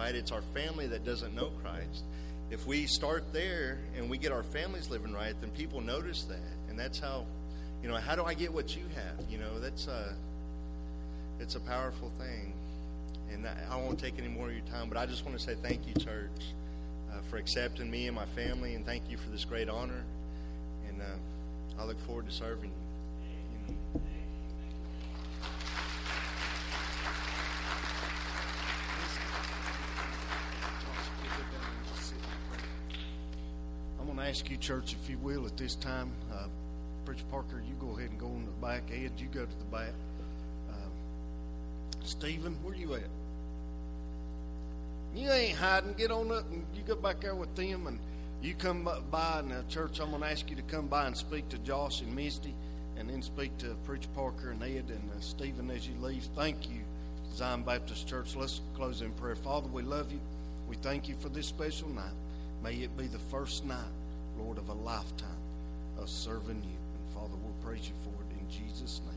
[0.00, 0.14] right?
[0.14, 2.04] It's our family that doesn't know Christ
[2.50, 6.38] if we start there and we get our families living right, then people notice that,
[6.68, 7.24] and that's how,
[7.82, 9.30] you know, how do I get what you have?
[9.30, 10.14] You know, that's a,
[11.38, 12.52] it's a powerful thing,
[13.32, 15.54] and I won't take any more of your time, but I just want to say
[15.62, 16.54] thank you, church,
[17.12, 20.02] uh, for accepting me and my family, and thank you for this great honor,
[20.88, 23.68] and uh, I look forward to serving you.
[23.68, 24.00] you know.
[34.00, 36.10] I'm going to ask you, church, if you will, at this time.
[36.32, 36.46] Uh,
[37.04, 38.84] Preacher Parker, you go ahead and go in the back.
[38.90, 39.92] Ed, you go to the back.
[40.70, 40.74] Uh,
[42.04, 43.02] Stephen, where you at?
[45.14, 45.94] You ain't hiding.
[45.94, 47.86] Get on up and you go back there with them.
[47.86, 47.98] And
[48.42, 51.16] you come by, and uh, church, I'm going to ask you to come by and
[51.16, 52.54] speak to Josh and Misty,
[52.96, 56.26] and then speak to Preacher Parker and Ed and uh, Stephen as you leave.
[56.36, 56.80] Thank you,
[57.34, 58.34] Zion Baptist Church.
[58.34, 59.36] Let's close in prayer.
[59.36, 60.20] Father, we love you.
[60.68, 62.14] We thank you for this special night.
[62.62, 63.78] May it be the first night,
[64.38, 65.28] Lord, of a lifetime
[65.98, 66.78] of serving you.
[66.94, 69.09] And Father, we'll praise you for it in Jesus' name.